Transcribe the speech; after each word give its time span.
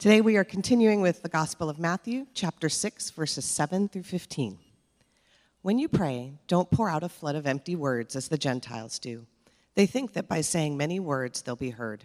Today 0.00 0.22
we 0.22 0.38
are 0.38 0.44
continuing 0.44 1.02
with 1.02 1.20
the 1.20 1.28
Gospel 1.28 1.68
of 1.68 1.78
Matthew, 1.78 2.24
chapter 2.32 2.70
6, 2.70 3.10
verses 3.10 3.44
7 3.44 3.86
through 3.86 4.04
15. 4.04 4.56
When 5.60 5.78
you 5.78 5.90
pray, 5.90 6.38
don't 6.46 6.70
pour 6.70 6.88
out 6.88 7.02
a 7.02 7.08
flood 7.10 7.36
of 7.36 7.46
empty 7.46 7.76
words 7.76 8.16
as 8.16 8.28
the 8.28 8.38
Gentiles 8.38 8.98
do. 8.98 9.26
They 9.74 9.84
think 9.84 10.14
that 10.14 10.26
by 10.26 10.40
saying 10.40 10.78
many 10.78 10.98
words 11.00 11.42
they'll 11.42 11.54
be 11.54 11.68
heard. 11.68 12.04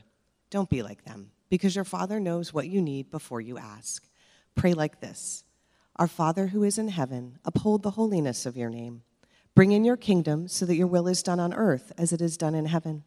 Don't 0.50 0.70
be 0.70 0.84
like 0.84 1.06
them, 1.06 1.32
because 1.50 1.74
your 1.74 1.86
Father 1.86 2.20
knows 2.20 2.54
what 2.54 2.68
you 2.68 2.82
need 2.82 3.12
before 3.12 3.40
you 3.40 3.58
ask. 3.58 4.06
Pray 4.56 4.74
like 4.74 5.00
this 5.00 5.46
Our 5.96 6.10
Father 6.10 6.48
who 6.48 6.64
is 6.64 6.78
in 6.78 6.90
heaven, 6.90 7.40
uphold 7.46 7.82
the 7.82 7.92
holiness 7.92 8.46
of 8.46 8.58
your 8.58 8.70
name. 8.70 9.04
Bring 9.54 9.72
in 9.72 9.86
your 9.86 9.96
kingdom 9.96 10.50
so 10.50 10.66
that 10.66 10.76
your 10.76 10.88
will 10.88 11.08
is 11.08 11.24
done 11.24 11.40
on 11.40 11.54
earth 11.54 11.94
as 11.98 12.12
it 12.12 12.20
is 12.20 12.36
done 12.36 12.56
in 12.56 12.66
heaven. 12.66 13.06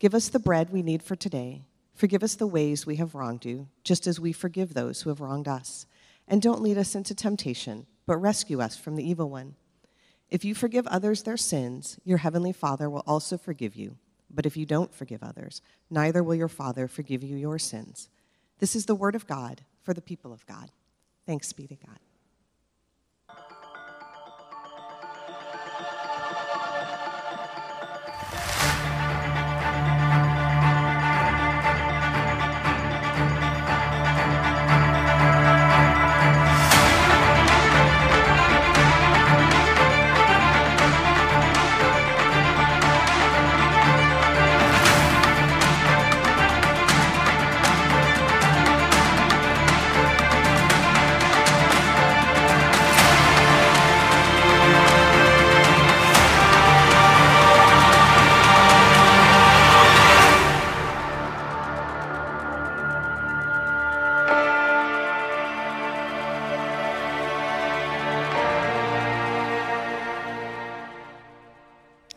Give 0.00 0.16
us 0.16 0.28
the 0.28 0.40
bread 0.40 0.70
we 0.70 0.82
need 0.82 1.04
for 1.04 1.14
today 1.14 1.62
Forgive 1.96 2.22
us 2.22 2.34
the 2.34 2.46
ways 2.46 2.84
we 2.84 2.96
have 2.96 3.14
wronged 3.14 3.46
you, 3.46 3.68
just 3.82 4.06
as 4.06 4.20
we 4.20 4.30
forgive 4.30 4.74
those 4.74 5.00
who 5.00 5.08
have 5.08 5.22
wronged 5.22 5.48
us. 5.48 5.86
And 6.28 6.42
don't 6.42 6.60
lead 6.60 6.76
us 6.76 6.94
into 6.94 7.14
temptation, 7.14 7.86
but 8.04 8.18
rescue 8.18 8.60
us 8.60 8.76
from 8.76 8.96
the 8.96 9.08
evil 9.08 9.30
one. 9.30 9.54
If 10.28 10.44
you 10.44 10.54
forgive 10.54 10.86
others 10.88 11.22
their 11.22 11.38
sins, 11.38 11.98
your 12.04 12.18
heavenly 12.18 12.52
Father 12.52 12.90
will 12.90 13.02
also 13.06 13.38
forgive 13.38 13.74
you. 13.74 13.96
But 14.30 14.44
if 14.44 14.58
you 14.58 14.66
don't 14.66 14.94
forgive 14.94 15.22
others, 15.22 15.62
neither 15.88 16.22
will 16.22 16.34
your 16.34 16.48
Father 16.48 16.86
forgive 16.86 17.24
you 17.24 17.34
your 17.34 17.58
sins. 17.58 18.10
This 18.58 18.76
is 18.76 18.84
the 18.84 18.94
word 18.94 19.14
of 19.14 19.26
God 19.26 19.62
for 19.82 19.94
the 19.94 20.02
people 20.02 20.34
of 20.34 20.46
God. 20.46 20.70
Thanks 21.24 21.52
be 21.54 21.66
to 21.66 21.76
God. 21.76 21.98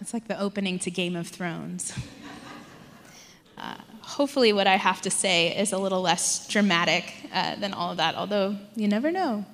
It's 0.09 0.13
like 0.15 0.27
the 0.27 0.41
opening 0.41 0.79
to 0.79 0.89
Game 0.89 1.15
of 1.15 1.27
Thrones. 1.27 1.93
Uh, 3.57 3.75
hopefully, 4.01 4.53
what 4.53 4.67
I 4.67 4.77
have 4.77 5.01
to 5.01 5.11
say 5.11 5.53
is 5.55 5.73
a 5.73 5.77
little 5.77 6.01
less 6.01 6.47
dramatic 6.47 7.13
uh, 7.33 7.57
than 7.57 7.73
all 7.73 7.91
of 7.91 7.97
that, 7.97 8.15
although 8.15 8.55
you 8.73 8.87
never 8.87 9.11
know. 9.11 9.45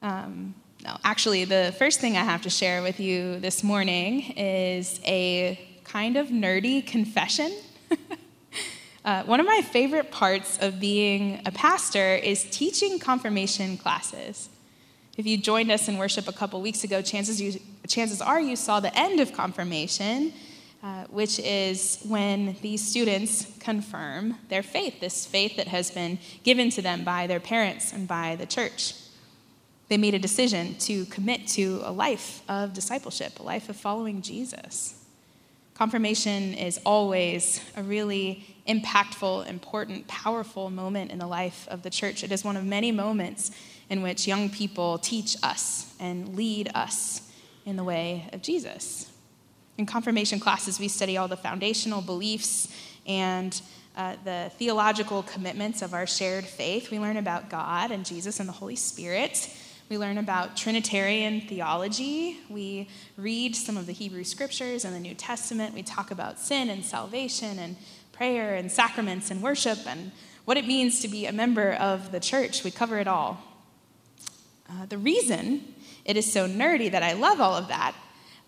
Um, 0.00 0.54
no, 0.84 0.96
actually, 1.02 1.44
the 1.44 1.74
first 1.76 1.98
thing 1.98 2.16
I 2.16 2.22
have 2.22 2.42
to 2.42 2.50
share 2.50 2.84
with 2.84 3.00
you 3.00 3.40
this 3.40 3.64
morning 3.64 4.32
is 4.36 5.00
a 5.04 5.58
kind 5.82 6.16
of 6.16 6.28
nerdy 6.28 6.86
confession. 6.86 7.52
uh, 9.04 9.24
one 9.24 9.40
of 9.40 9.46
my 9.46 9.60
favorite 9.60 10.12
parts 10.12 10.56
of 10.58 10.78
being 10.78 11.42
a 11.44 11.50
pastor 11.50 12.14
is 12.14 12.44
teaching 12.44 13.00
confirmation 13.00 13.76
classes. 13.76 14.50
If 15.16 15.26
you 15.26 15.36
joined 15.36 15.72
us 15.72 15.88
in 15.88 15.98
worship 15.98 16.28
a 16.28 16.32
couple 16.32 16.62
weeks 16.62 16.84
ago, 16.84 17.02
chances, 17.02 17.42
you, 17.42 17.60
chances 17.88 18.20
are 18.20 18.40
you 18.40 18.54
saw 18.54 18.80
the 18.80 18.96
end 18.96 19.18
of 19.18 19.32
confirmation, 19.32 20.32
uh, 20.82 21.04
which 21.06 21.40
is 21.40 22.00
when 22.06 22.56
these 22.62 22.86
students 22.86 23.46
confirm 23.58 24.36
their 24.48 24.62
faith, 24.62 25.00
this 25.00 25.26
faith 25.26 25.56
that 25.56 25.66
has 25.68 25.90
been 25.90 26.18
given 26.44 26.70
to 26.70 26.82
them 26.82 27.02
by 27.02 27.26
their 27.26 27.40
parents 27.40 27.92
and 27.92 28.06
by 28.06 28.36
the 28.36 28.46
church. 28.46 28.94
They 29.88 29.96
made 29.96 30.14
a 30.14 30.18
decision 30.18 30.74
to 30.80 31.06
commit 31.06 31.48
to 31.48 31.80
a 31.82 31.90
life 31.90 32.42
of 32.48 32.74
discipleship, 32.74 33.40
a 33.40 33.42
life 33.42 33.68
of 33.68 33.76
following 33.76 34.22
Jesus. 34.22 34.94
Confirmation 35.74 36.54
is 36.54 36.78
always 36.84 37.60
a 37.76 37.82
really 37.82 38.44
impactful, 38.68 39.48
important, 39.48 40.06
powerful 40.06 40.70
moment 40.70 41.10
in 41.10 41.18
the 41.18 41.26
life 41.26 41.66
of 41.68 41.82
the 41.82 41.90
church. 41.90 42.22
It 42.22 42.32
is 42.32 42.44
one 42.44 42.56
of 42.56 42.64
many 42.64 42.92
moments 42.92 43.50
in 43.88 44.02
which 44.02 44.26
young 44.26 44.50
people 44.50 44.98
teach 44.98 45.36
us 45.42 45.94
and 45.98 46.36
lead 46.36 46.70
us 46.74 47.27
in 47.68 47.76
the 47.76 47.84
way 47.84 48.28
of 48.32 48.40
Jesus. 48.40 49.10
In 49.76 49.84
confirmation 49.84 50.40
classes, 50.40 50.80
we 50.80 50.88
study 50.88 51.18
all 51.18 51.28
the 51.28 51.36
foundational 51.36 52.00
beliefs 52.00 52.68
and 53.06 53.60
uh, 53.94 54.16
the 54.24 54.50
theological 54.56 55.22
commitments 55.22 55.82
of 55.82 55.92
our 55.92 56.06
shared 56.06 56.44
faith. 56.44 56.90
We 56.90 56.98
learn 56.98 57.18
about 57.18 57.50
God 57.50 57.90
and 57.90 58.06
Jesus 58.06 58.40
and 58.40 58.48
the 58.48 58.54
Holy 58.54 58.74
Spirit. 58.74 59.54
We 59.90 59.98
learn 59.98 60.16
about 60.16 60.56
Trinitarian 60.56 61.42
theology. 61.42 62.38
We 62.48 62.88
read 63.16 63.54
some 63.54 63.76
of 63.76 63.86
the 63.86 63.92
Hebrew 63.92 64.24
scriptures 64.24 64.84
and 64.84 64.94
the 64.94 65.00
New 65.00 65.14
Testament. 65.14 65.74
We 65.74 65.82
talk 65.82 66.10
about 66.10 66.38
sin 66.38 66.70
and 66.70 66.84
salvation 66.84 67.58
and 67.58 67.76
prayer 68.12 68.54
and 68.54 68.72
sacraments 68.72 69.30
and 69.30 69.42
worship 69.42 69.78
and 69.86 70.12
what 70.46 70.56
it 70.56 70.66
means 70.66 71.00
to 71.00 71.08
be 71.08 71.26
a 71.26 71.32
member 71.32 71.72
of 71.74 72.12
the 72.12 72.20
church. 72.20 72.64
We 72.64 72.70
cover 72.70 72.98
it 72.98 73.06
all. 73.06 73.42
Uh, 74.70 74.86
the 74.86 74.98
reason 74.98 75.74
it 76.08 76.16
is 76.16 76.30
so 76.32 76.48
nerdy 76.48 76.90
that 76.90 77.02
I 77.02 77.12
love 77.12 77.40
all 77.40 77.54
of 77.54 77.68
that, 77.68 77.94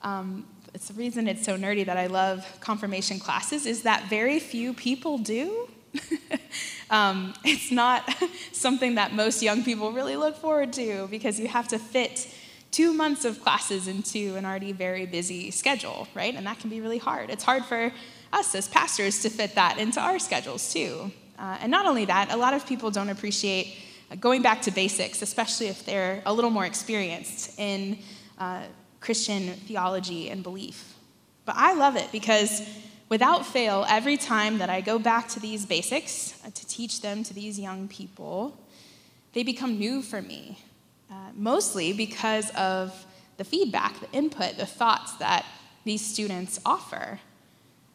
um, 0.03 0.47
it's 0.72 0.88
the 0.88 0.94
reason 0.94 1.28
it's 1.28 1.44
so 1.44 1.56
nerdy 1.56 1.84
that 1.84 1.98
I 1.98 2.06
love 2.06 2.47
confirmation 2.60 3.19
classes, 3.19 3.66
is 3.66 3.82
that 3.82 4.09
very 4.09 4.41
few 4.41 4.72
people 4.72 5.19
do. 5.19 5.69
um, 6.91 7.34
it's 7.44 7.71
not 7.71 8.09
something 8.53 8.94
that 8.94 9.12
most 9.12 9.43
young 9.43 9.62
people 9.62 9.93
really 9.93 10.16
look 10.16 10.37
forward 10.37 10.72
to 10.75 11.06
because 11.09 11.38
you 11.38 11.48
have 11.48 11.69
to 11.69 11.78
fit 11.78 12.32
two 12.71 12.94
months 12.94 13.26
of 13.26 13.43
classes 13.43 13.88
into 13.88 14.37
an 14.37 14.47
already 14.47 14.72
very 14.72 15.04
busy 15.04 15.50
schedule, 15.50 16.09
right? 16.15 16.34
And 16.34 16.47
that 16.47 16.60
can 16.60 16.71
be 16.71 16.81
really 16.81 16.98
hard. 16.98 17.28
It's 17.28 17.44
hard 17.44 17.66
for 17.66 17.92
us 18.32 18.54
as 18.54 18.69
pastors 18.69 19.21
to 19.22 19.28
fit 19.28 19.56
that 19.56 19.78
into 19.78 20.00
our 20.00 20.19
schedules 20.19 20.72
too. 20.72 21.10
Uh, 21.38 21.59
and 21.60 21.71
not 21.71 21.84
only 21.84 22.06
that, 22.06 22.32
a 22.32 22.37
lot 22.37 22.54
of 22.54 22.65
people 22.66 22.91
don't 22.91 23.10
appreciate 23.10 23.77
going 24.19 24.43
back 24.43 24.62
to 24.62 24.71
basics, 24.71 25.22
especially 25.22 25.69
if 25.69 25.84
they're 25.84 26.22
a 26.26 26.32
little 26.32 26.50
more 26.50 26.66
experienced 26.66 27.59
in 27.59 27.98
uh, 28.38 28.62
Christian 29.00 29.53
theology 29.53 30.31
and 30.31 30.43
belief. 30.43 30.94
But 31.44 31.54
I 31.56 31.75
love 31.75 31.97
it 31.97 32.10
because 32.10 32.69
without 33.09 33.47
fail, 33.47 33.87
every 33.88 34.16
time 34.16 34.59
that 34.59 34.68
I 34.68 34.80
go 34.80 34.98
back 34.98 35.28
to 35.28 35.41
these 35.41 35.65
basics 35.65 36.34
uh, 36.45 36.51
to 36.51 36.66
teach 36.66 37.01
them 37.03 37.22
to 37.24 37.34
these 37.34 37.59
young 37.59 37.89
people, 37.89 38.59
they 39.33 39.42
become 39.42 39.78
new 39.78 40.03
for 40.03 40.21
me, 40.21 40.59
uh, 41.10 41.15
mostly 41.34 41.92
because 41.92 42.51
of 42.51 43.07
the 43.36 43.45
feedback, 43.45 44.01
the 44.01 44.10
input, 44.12 44.57
the 44.57 44.66
thoughts 44.66 45.15
that 45.15 45.47
these 45.84 46.04
students 46.04 46.59
offer. 46.66 47.21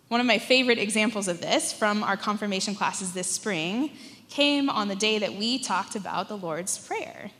One 0.07 0.21
of 0.21 0.27
my 0.27 0.37
favorite 0.37 0.77
examples 0.77 1.27
of 1.27 1.41
this 1.41 1.73
from 1.73 2.03
our 2.03 2.15
confirmation 2.15 2.73
classes 2.73 3.13
this 3.13 3.29
spring 3.29 3.91
came 4.29 4.69
on 4.69 4.87
the 4.87 4.95
day 4.95 5.19
that 5.19 5.33
we 5.33 5.59
talked 5.59 5.95
about 5.95 6.27
the 6.27 6.37
Lord's 6.37 6.77
Prayer. 6.77 7.31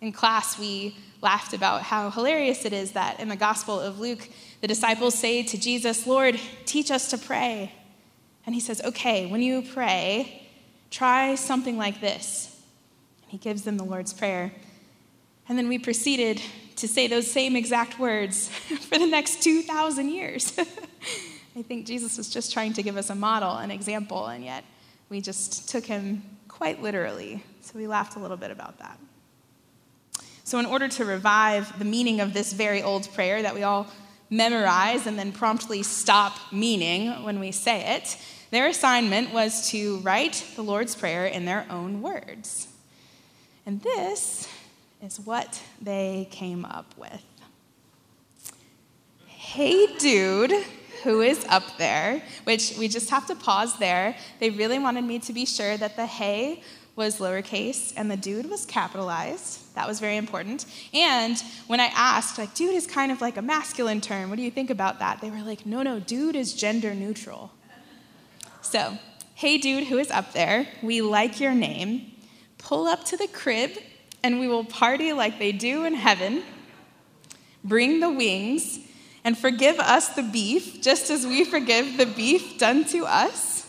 In 0.00 0.12
class, 0.12 0.58
we 0.58 0.96
laughed 1.20 1.52
about 1.52 1.82
how 1.82 2.10
hilarious 2.10 2.64
it 2.64 2.72
is 2.72 2.92
that 2.92 3.18
in 3.18 3.28
the 3.28 3.36
Gospel 3.36 3.80
of 3.80 3.98
Luke, 3.98 4.28
the 4.60 4.68
disciples 4.68 5.18
say 5.18 5.42
to 5.42 5.58
Jesus, 5.58 6.06
Lord, 6.06 6.38
teach 6.64 6.90
us 6.90 7.10
to 7.10 7.18
pray. 7.18 7.72
And 8.46 8.54
he 8.54 8.60
says, 8.60 8.80
Okay, 8.84 9.26
when 9.26 9.42
you 9.42 9.62
pray, 9.62 10.46
try 10.90 11.34
something 11.34 11.76
like 11.76 12.00
this. 12.00 12.56
And 13.22 13.32
he 13.32 13.38
gives 13.38 13.62
them 13.62 13.76
the 13.76 13.84
Lord's 13.84 14.12
Prayer. 14.12 14.52
And 15.48 15.58
then 15.58 15.68
we 15.68 15.78
proceeded 15.78 16.40
to 16.76 16.86
say 16.86 17.06
those 17.08 17.30
same 17.30 17.56
exact 17.56 17.98
words 17.98 18.48
for 18.88 18.98
the 18.98 19.06
next 19.06 19.42
2,000 19.42 20.08
years. 20.10 20.56
I 21.56 21.62
think 21.62 21.86
Jesus 21.86 22.16
was 22.16 22.30
just 22.30 22.52
trying 22.52 22.72
to 22.74 22.82
give 22.82 22.96
us 22.96 23.10
a 23.10 23.14
model, 23.14 23.56
an 23.56 23.70
example, 23.72 24.26
and 24.26 24.44
yet 24.44 24.64
we 25.08 25.20
just 25.20 25.68
took 25.68 25.84
him 25.84 26.22
quite 26.48 26.82
literally. 26.82 27.42
So 27.60 27.78
we 27.78 27.86
laughed 27.86 28.16
a 28.16 28.18
little 28.18 28.36
bit 28.36 28.50
about 28.50 28.78
that. 28.78 28.98
So, 30.44 30.58
in 30.58 30.64
order 30.64 30.88
to 30.88 31.04
revive 31.04 31.78
the 31.78 31.84
meaning 31.84 32.20
of 32.20 32.32
this 32.32 32.54
very 32.54 32.82
old 32.82 33.12
prayer 33.12 33.42
that 33.42 33.54
we 33.54 33.64
all 33.64 33.86
memorize 34.30 35.06
and 35.06 35.18
then 35.18 35.30
promptly 35.30 35.82
stop 35.82 36.38
meaning 36.50 37.22
when 37.22 37.38
we 37.38 37.52
say 37.52 37.96
it, 37.96 38.16
their 38.50 38.66
assignment 38.66 39.32
was 39.32 39.70
to 39.70 39.98
write 39.98 40.44
the 40.56 40.62
Lord's 40.62 40.94
Prayer 40.94 41.26
in 41.26 41.44
their 41.44 41.66
own 41.68 42.00
words. 42.00 42.68
And 43.66 43.82
this 43.82 44.48
is 45.02 45.20
what 45.20 45.62
they 45.82 46.28
came 46.30 46.64
up 46.64 46.94
with 46.96 47.22
Hey, 49.26 49.86
dude, 49.98 50.52
who 51.02 51.20
is 51.20 51.44
up 51.48 51.78
there? 51.78 52.22
Which 52.44 52.74
we 52.78 52.88
just 52.88 53.10
have 53.10 53.26
to 53.26 53.34
pause 53.34 53.78
there. 53.78 54.16
They 54.40 54.50
really 54.50 54.78
wanted 54.78 55.04
me 55.04 55.18
to 55.20 55.32
be 55.32 55.46
sure 55.46 55.76
that 55.76 55.96
the 55.96 56.06
hey 56.06 56.62
was 56.96 57.20
lowercase 57.20 57.92
and 57.96 58.10
the 58.10 58.16
dude 58.16 58.50
was 58.50 58.66
capitalized. 58.66 59.74
That 59.76 59.86
was 59.86 60.00
very 60.00 60.16
important. 60.16 60.66
And 60.92 61.40
when 61.68 61.78
I 61.78 61.90
asked, 61.94 62.38
like, 62.38 62.54
dude 62.54 62.74
is 62.74 62.88
kind 62.88 63.12
of 63.12 63.20
like 63.20 63.36
a 63.36 63.42
masculine 63.42 64.00
term. 64.00 64.30
What 64.30 64.36
do 64.36 64.42
you 64.42 64.50
think 64.50 64.68
about 64.68 64.98
that? 64.98 65.20
They 65.20 65.30
were 65.30 65.42
like, 65.42 65.64
no, 65.64 65.82
no, 65.82 66.00
dude 66.00 66.34
is 66.34 66.52
gender 66.52 66.94
neutral. 66.94 67.52
So, 68.60 68.98
hey, 69.34 69.58
dude, 69.58 69.84
who 69.84 69.98
is 69.98 70.10
up 70.10 70.32
there? 70.32 70.66
We 70.82 71.00
like 71.00 71.38
your 71.38 71.54
name. 71.54 72.12
Pull 72.58 72.88
up 72.88 73.04
to 73.04 73.16
the 73.16 73.28
crib 73.28 73.70
and 74.24 74.40
we 74.40 74.48
will 74.48 74.64
party 74.64 75.12
like 75.12 75.38
they 75.38 75.52
do 75.52 75.84
in 75.84 75.94
heaven. 75.94 76.42
Bring 77.62 78.00
the 78.00 78.10
wings 78.10 78.80
and 79.24 79.36
forgive 79.36 79.78
us 79.78 80.08
the 80.10 80.22
beef, 80.22 80.80
just 80.82 81.10
as 81.10 81.26
we 81.26 81.44
forgive 81.44 81.96
the 81.96 82.06
beef 82.06 82.58
done 82.58 82.84
to 82.86 83.04
us. 83.04 83.66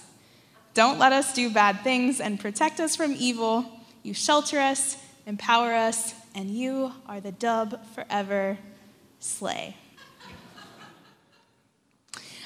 Don't 0.74 1.00
let 1.00 1.12
us 1.12 1.34
do 1.34 1.50
bad 1.50 1.82
things 1.82 2.22
and 2.22 2.40
protect 2.40 2.80
us 2.80 2.96
from 2.96 3.14
evil. 3.18 3.66
You 4.04 4.14
shelter 4.14 4.60
us, 4.60 4.98
empower 5.26 5.74
us, 5.74 6.14
and 6.36 6.50
you 6.50 6.94
are 7.08 7.20
the 7.20 7.32
dub 7.32 7.86
forever. 7.94 8.58
Slay. 9.20 9.76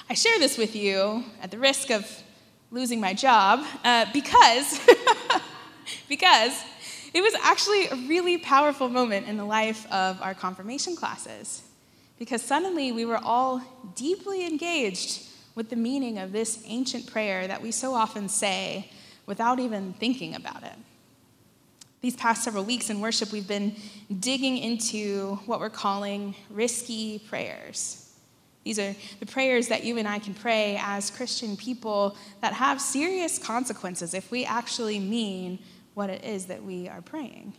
I 0.09 0.15
share 0.15 0.39
this 0.39 0.57
with 0.57 0.75
you 0.75 1.23
at 1.41 1.51
the 1.51 1.59
risk 1.59 1.91
of 1.91 2.09
losing 2.71 2.99
my 2.99 3.13
job 3.13 3.63
uh, 3.83 4.05
because, 4.11 4.79
because 6.09 6.63
it 7.13 7.21
was 7.21 7.35
actually 7.43 7.87
a 7.87 7.95
really 8.07 8.39
powerful 8.39 8.89
moment 8.89 9.27
in 9.27 9.37
the 9.37 9.45
life 9.45 9.85
of 9.91 10.21
our 10.21 10.33
confirmation 10.33 10.95
classes. 10.95 11.61
Because 12.19 12.41
suddenly 12.41 12.91
we 12.91 13.05
were 13.05 13.19
all 13.21 13.61
deeply 13.95 14.45
engaged 14.45 15.23
with 15.55 15.69
the 15.69 15.75
meaning 15.75 16.17
of 16.17 16.31
this 16.31 16.63
ancient 16.65 17.07
prayer 17.07 17.47
that 17.47 17.61
we 17.61 17.71
so 17.71 17.93
often 17.93 18.29
say 18.29 18.89
without 19.25 19.59
even 19.59 19.93
thinking 19.93 20.35
about 20.35 20.63
it. 20.63 20.73
These 22.01 22.15
past 22.15 22.43
several 22.43 22.65
weeks 22.65 22.89
in 22.89 22.99
worship, 22.99 23.31
we've 23.31 23.47
been 23.47 23.75
digging 24.19 24.57
into 24.57 25.35
what 25.45 25.59
we're 25.59 25.69
calling 25.69 26.35
risky 26.49 27.19
prayers. 27.29 28.11
These 28.63 28.79
are 28.79 28.95
the 29.19 29.25
prayers 29.25 29.67
that 29.69 29.83
you 29.83 29.97
and 29.97 30.07
I 30.07 30.19
can 30.19 30.33
pray 30.33 30.77
as 30.81 31.11
Christian 31.11 31.55
people 31.55 32.17
that 32.41 32.53
have 32.53 32.81
serious 32.81 33.37
consequences 33.37 34.13
if 34.13 34.31
we 34.31 34.45
actually 34.45 34.99
mean 34.99 35.59
what 35.93 36.09
it 36.09 36.23
is 36.23 36.45
that 36.47 36.63
we 36.63 36.87
are 36.87 37.01
praying. 37.01 37.53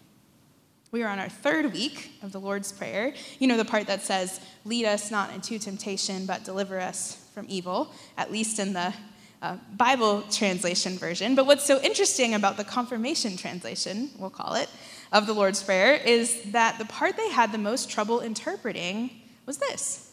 We 0.95 1.03
are 1.03 1.09
on 1.09 1.19
our 1.19 1.29
third 1.29 1.73
week 1.73 2.13
of 2.23 2.31
the 2.31 2.39
Lord's 2.39 2.71
Prayer. 2.71 3.15
You 3.41 3.49
know 3.49 3.57
the 3.57 3.65
part 3.65 3.89
that 3.89 4.03
says, 4.03 4.39
Lead 4.65 4.87
us 4.87 5.11
not 5.11 5.35
into 5.35 5.59
temptation, 5.59 6.25
but 6.25 6.45
deliver 6.45 6.79
us 6.79 7.17
from 7.35 7.47
evil, 7.49 7.93
at 8.17 8.31
least 8.31 8.61
in 8.61 8.75
the 8.75 8.95
uh, 9.43 9.57
Bible 9.77 10.23
translation 10.31 10.97
version. 10.97 11.35
But 11.35 11.47
what's 11.47 11.65
so 11.65 11.81
interesting 11.81 12.35
about 12.35 12.57
the 12.57 12.63
confirmation 12.63 13.37
translation, 13.37 14.11
we'll 14.21 14.31
call 14.31 14.55
it, 14.55 14.69
of 15.11 15.27
the 15.27 15.33
Lord's 15.33 15.65
Prayer 15.65 15.95
is 15.95 16.53
that 16.53 16.79
the 16.79 16.85
part 16.85 17.17
they 17.17 17.29
had 17.29 17.51
the 17.51 17.59
most 17.59 17.91
trouble 17.91 18.21
interpreting 18.21 19.11
was 19.47 19.57
this 19.59 20.13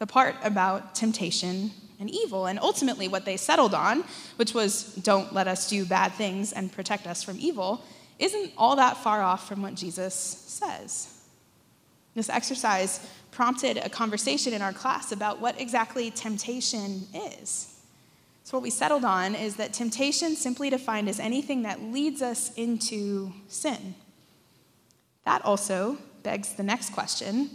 the 0.00 0.08
part 0.08 0.34
about 0.42 0.96
temptation 0.96 1.70
and 2.00 2.10
evil. 2.10 2.46
And 2.46 2.58
ultimately, 2.58 3.06
what 3.06 3.26
they 3.26 3.36
settled 3.36 3.74
on, 3.74 4.02
which 4.34 4.54
was 4.54 4.92
don't 4.96 5.32
let 5.32 5.46
us 5.46 5.70
do 5.70 5.84
bad 5.84 6.10
things 6.14 6.52
and 6.52 6.72
protect 6.72 7.06
us 7.06 7.22
from 7.22 7.36
evil, 7.38 7.84
isn't 8.20 8.52
all 8.56 8.76
that 8.76 8.98
far 8.98 9.22
off 9.22 9.48
from 9.48 9.62
what 9.62 9.74
Jesus 9.74 10.14
says. 10.14 11.08
This 12.14 12.28
exercise 12.28 13.06
prompted 13.30 13.78
a 13.78 13.88
conversation 13.88 14.52
in 14.52 14.62
our 14.62 14.72
class 14.72 15.12
about 15.12 15.40
what 15.40 15.60
exactly 15.60 16.10
temptation 16.10 17.06
is. 17.14 17.80
So, 18.44 18.56
what 18.56 18.62
we 18.62 18.70
settled 18.70 19.04
on 19.04 19.34
is 19.34 19.56
that 19.56 19.72
temptation, 19.72 20.34
simply 20.34 20.70
defined 20.70 21.08
as 21.08 21.20
anything 21.20 21.62
that 21.62 21.80
leads 21.80 22.20
us 22.20 22.52
into 22.54 23.32
sin. 23.48 23.94
That 25.24 25.44
also 25.44 25.98
begs 26.22 26.54
the 26.54 26.62
next 26.62 26.92
question 26.92 27.50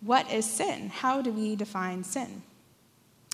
what 0.00 0.30
is 0.30 0.44
sin? 0.44 0.90
How 0.90 1.22
do 1.22 1.32
we 1.32 1.56
define 1.56 2.04
sin? 2.04 2.42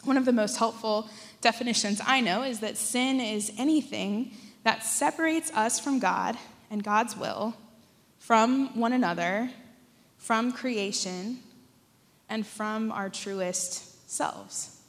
One 0.04 0.16
of 0.16 0.24
the 0.24 0.32
most 0.32 0.56
helpful 0.56 1.08
definitions 1.40 2.00
I 2.06 2.20
know 2.20 2.42
is 2.42 2.60
that 2.60 2.78
sin 2.78 3.20
is 3.20 3.52
anything 3.58 4.32
that 4.62 4.84
separates 4.84 5.52
us 5.52 5.78
from 5.78 5.98
God 5.98 6.38
and 6.70 6.82
God's 6.82 7.16
will, 7.16 7.54
from 8.18 8.78
one 8.78 8.92
another, 8.92 9.50
from 10.18 10.52
creation, 10.52 11.40
and 12.28 12.46
from 12.46 12.90
our 12.90 13.08
truest 13.10 14.10
selves. 14.10 14.80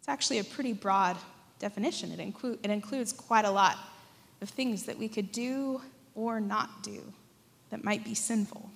It's 0.00 0.08
actually 0.08 0.38
a 0.38 0.44
pretty 0.44 0.72
broad 0.72 1.16
definition. 1.58 2.12
It, 2.12 2.20
include, 2.20 2.58
it 2.62 2.70
includes 2.70 3.12
quite 3.12 3.44
a 3.44 3.50
lot 3.50 3.76
of 4.40 4.48
things 4.48 4.84
that 4.84 4.98
we 4.98 5.08
could 5.08 5.32
do 5.32 5.80
or 6.14 6.40
not 6.40 6.82
do 6.82 7.02
that 7.70 7.84
might 7.84 8.04
be 8.04 8.14
sinful. 8.14 8.70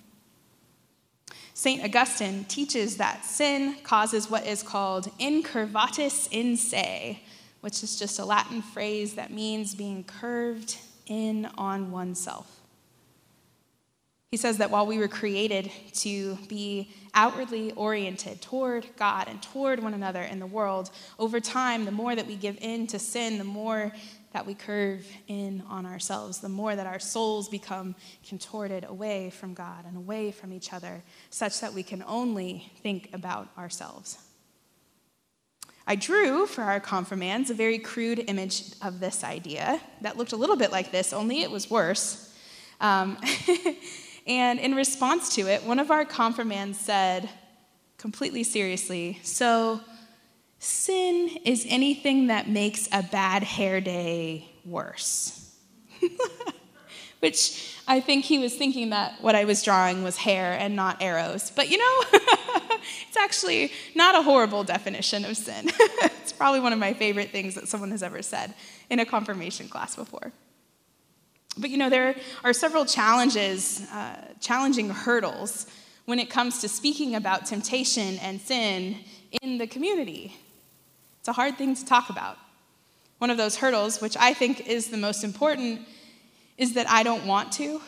St. 1.54 1.84
Augustine 1.84 2.44
teaches 2.44 2.96
that 2.96 3.24
sin 3.24 3.76
causes 3.82 4.30
what 4.30 4.46
is 4.46 4.62
called 4.62 5.10
incurvatus 5.18 6.28
in 6.30 6.56
se, 6.56 7.22
which 7.60 7.82
is 7.82 7.98
just 7.98 8.18
a 8.18 8.24
Latin 8.24 8.62
phrase 8.62 9.14
that 9.14 9.30
means 9.30 9.74
being 9.74 10.02
curved 10.04 10.78
in 11.06 11.46
on 11.56 11.90
oneself. 11.90 12.62
He 14.32 14.38
says 14.38 14.56
that 14.58 14.70
while 14.70 14.86
we 14.86 14.96
were 14.96 15.08
created 15.08 15.70
to 15.96 16.36
be 16.48 16.90
outwardly 17.12 17.72
oriented 17.72 18.40
toward 18.40 18.86
God 18.96 19.28
and 19.28 19.42
toward 19.42 19.82
one 19.82 19.92
another 19.92 20.22
in 20.22 20.38
the 20.38 20.46
world, 20.46 20.90
over 21.18 21.38
time, 21.38 21.84
the 21.84 21.90
more 21.90 22.16
that 22.16 22.26
we 22.26 22.36
give 22.36 22.56
in 22.62 22.86
to 22.86 22.98
sin, 22.98 23.36
the 23.36 23.44
more 23.44 23.92
that 24.32 24.46
we 24.46 24.54
curve 24.54 25.06
in 25.28 25.62
on 25.68 25.84
ourselves, 25.84 26.40
the 26.40 26.48
more 26.48 26.74
that 26.74 26.86
our 26.86 26.98
souls 26.98 27.50
become 27.50 27.94
contorted 28.26 28.84
away 28.88 29.28
from 29.28 29.52
God 29.52 29.84
and 29.86 29.98
away 29.98 30.32
from 30.32 30.50
each 30.50 30.72
other, 30.72 31.02
such 31.28 31.60
that 31.60 31.74
we 31.74 31.82
can 31.82 32.02
only 32.06 32.72
think 32.82 33.10
about 33.12 33.48
ourselves. 33.58 34.16
I 35.86 35.96
drew 35.96 36.46
for 36.46 36.62
our 36.62 36.80
confirmands 36.80 37.50
a 37.50 37.54
very 37.54 37.78
crude 37.78 38.24
image 38.28 38.64
of 38.82 39.00
this 39.00 39.24
idea 39.24 39.80
that 40.00 40.16
looked 40.16 40.32
a 40.32 40.36
little 40.36 40.56
bit 40.56 40.70
like 40.70 40.92
this, 40.92 41.12
only 41.12 41.42
it 41.42 41.50
was 41.50 41.70
worse. 41.70 42.32
Um, 42.80 43.18
And 44.26 44.60
in 44.60 44.74
response 44.74 45.34
to 45.36 45.42
it, 45.42 45.64
one 45.64 45.78
of 45.78 45.90
our 45.90 46.04
confirmands 46.04 46.78
said, 46.78 47.28
completely 47.98 48.44
seriously, 48.44 49.18
So, 49.22 49.80
sin 50.58 51.28
is 51.44 51.66
anything 51.68 52.28
that 52.28 52.48
makes 52.48 52.88
a 52.92 53.02
bad 53.02 53.42
hair 53.42 53.80
day 53.80 54.48
worse. 54.64 55.56
Which 57.20 57.78
I 57.86 58.00
think 58.00 58.24
he 58.24 58.38
was 58.38 58.54
thinking 58.54 58.90
that 58.90 59.20
what 59.20 59.34
I 59.34 59.44
was 59.44 59.62
drawing 59.62 60.02
was 60.02 60.16
hair 60.16 60.52
and 60.52 60.76
not 60.76 61.02
arrows. 61.02 61.50
But 61.54 61.70
you 61.70 61.78
know, 61.78 62.02
it's 63.08 63.16
actually 63.18 63.72
not 63.94 64.14
a 64.14 64.22
horrible 64.22 64.64
definition 64.64 65.24
of 65.24 65.36
sin. 65.36 65.70
it's 65.78 66.32
probably 66.32 66.60
one 66.60 66.72
of 66.72 66.78
my 66.78 66.92
favorite 66.92 67.30
things 67.30 67.54
that 67.56 67.68
someone 67.68 67.90
has 67.90 68.02
ever 68.02 68.22
said 68.22 68.54
in 68.90 69.00
a 69.00 69.06
confirmation 69.06 69.68
class 69.68 69.96
before. 69.96 70.32
But 71.58 71.70
you 71.70 71.76
know, 71.76 71.90
there 71.90 72.14
are 72.44 72.52
several 72.52 72.84
challenges, 72.84 73.86
uh, 73.92 74.16
challenging 74.40 74.88
hurdles 74.90 75.66
when 76.04 76.18
it 76.18 76.30
comes 76.30 76.60
to 76.60 76.68
speaking 76.68 77.14
about 77.14 77.46
temptation 77.46 78.18
and 78.18 78.40
sin 78.40 78.98
in 79.42 79.58
the 79.58 79.66
community. 79.66 80.36
It's 81.20 81.28
a 81.28 81.32
hard 81.32 81.58
thing 81.58 81.74
to 81.74 81.84
talk 81.84 82.10
about. 82.10 82.38
One 83.18 83.30
of 83.30 83.36
those 83.36 83.56
hurdles, 83.56 84.00
which 84.00 84.16
I 84.16 84.34
think 84.34 84.66
is 84.66 84.88
the 84.88 84.96
most 84.96 85.22
important, 85.22 85.82
is 86.62 86.74
that 86.74 86.88
I 86.88 87.02
don't 87.02 87.26
want 87.26 87.50
to. 87.54 87.80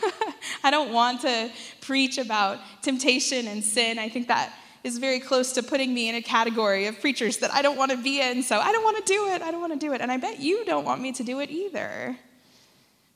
I 0.64 0.70
don't 0.70 0.92
want 0.92 1.22
to 1.22 1.50
preach 1.80 2.18
about 2.18 2.60
temptation 2.80 3.48
and 3.48 3.64
sin. 3.64 3.98
I 3.98 4.08
think 4.08 4.28
that 4.28 4.54
is 4.84 4.98
very 4.98 5.18
close 5.18 5.52
to 5.54 5.62
putting 5.62 5.92
me 5.92 6.08
in 6.08 6.14
a 6.14 6.22
category 6.22 6.86
of 6.86 7.00
preachers 7.00 7.38
that 7.38 7.52
I 7.52 7.62
don't 7.62 7.76
want 7.76 7.90
to 7.90 7.96
be 7.96 8.20
in, 8.20 8.44
so 8.44 8.60
I 8.60 8.70
don't 8.70 8.84
want 8.84 9.04
to 9.04 9.12
do 9.12 9.26
it. 9.28 9.42
I 9.42 9.50
don't 9.50 9.60
want 9.60 9.72
to 9.72 9.78
do 9.78 9.92
it. 9.92 10.00
And 10.00 10.10
I 10.10 10.18
bet 10.18 10.38
you 10.38 10.64
don't 10.64 10.84
want 10.84 11.00
me 11.00 11.10
to 11.12 11.24
do 11.24 11.40
it 11.40 11.50
either. 11.50 12.16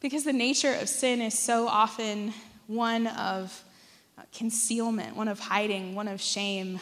Because 0.01 0.25
the 0.25 0.33
nature 0.33 0.75
of 0.75 0.89
sin 0.89 1.21
is 1.21 1.39
so 1.39 1.69
often 1.69 2.35
one 2.67 3.07
of 3.07 3.65
uh, 4.19 4.23
concealment, 4.33 5.17
one 5.17 5.29
of 5.29 5.39
hiding, 5.39 5.95
one 5.95 6.09
of 6.09 6.21
shame. 6.21 6.81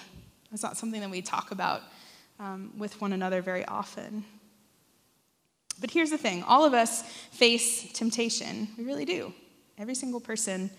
It's 0.50 0.62
not 0.62 0.78
something 0.78 1.00
that 1.02 1.10
we 1.10 1.20
talk 1.20 1.50
about 1.50 1.82
um, 2.40 2.72
with 2.78 2.98
one 3.02 3.12
another 3.12 3.42
very 3.42 3.66
often. 3.66 4.24
But 5.80 5.90
here's 5.90 6.10
the 6.10 6.18
thing 6.18 6.42
all 6.44 6.64
of 6.64 6.74
us 6.74 7.02
face 7.30 7.92
temptation. 7.92 8.68
We 8.78 8.84
really 8.84 9.04
do. 9.04 9.32
Every 9.76 9.94
single 9.94 10.20
person 10.20 10.70